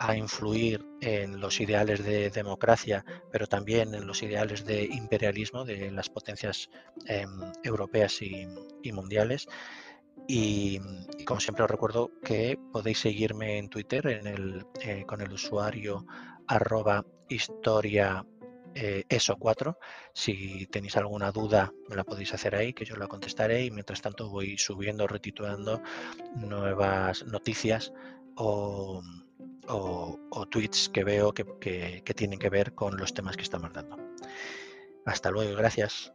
a 0.00 0.16
influir 0.16 0.84
en 1.02 1.40
los 1.40 1.60
ideales 1.60 2.02
de 2.02 2.30
democracia, 2.30 3.04
pero 3.30 3.46
también 3.46 3.94
en 3.94 4.06
los 4.06 4.22
ideales 4.22 4.64
de 4.64 4.84
imperialismo 4.84 5.64
de 5.66 5.90
las 5.90 6.08
potencias 6.08 6.70
em, 7.06 7.52
europeas 7.62 8.22
y, 8.22 8.46
mundiales. 8.92 9.46
Y, 10.26 10.80
como 11.26 11.38
siempre 11.38 11.64
os 11.64 11.70
recuerdo 11.70 12.10
que 12.24 12.58
podéis 12.72 12.98
seguirme 13.00 13.58
en 13.58 13.68
Twitter 13.68 14.22
eh, 14.80 15.04
con 15.06 15.20
el 15.20 15.32
usuario 15.32 16.06
arroba 16.46 17.04
historia 17.28 18.24
eh, 18.74 19.04
ESO 19.06 19.36
4. 19.36 19.78
Si 20.14 20.66
tenéis 20.68 20.96
alguna 20.96 21.30
duda, 21.30 21.74
me 21.90 21.96
la 21.96 22.04
podéis 22.04 22.32
hacer 22.32 22.54
ahí, 22.54 22.72
que 22.72 22.86
yo 22.86 22.96
la 22.96 23.06
contestaré 23.06 23.66
y 23.66 23.70
mientras 23.70 24.00
tanto 24.00 24.30
voy 24.30 24.56
subiendo, 24.56 25.06
retitulando 25.06 25.82
nuevas 26.36 27.22
noticias 27.26 27.92
o, 28.36 29.02
tweets 30.50 30.88
que 30.88 31.04
veo 31.04 31.32
que 31.32 32.14
tienen 32.16 32.38
que 32.38 32.50
ver 32.50 32.74
con 32.74 32.96
los 32.96 33.14
temas 33.14 33.36
que 33.36 33.42
estamos 33.42 33.72
dando. 33.72 33.96
Hasta 35.06 35.30
luego, 35.30 35.56
gracias. 35.56 36.12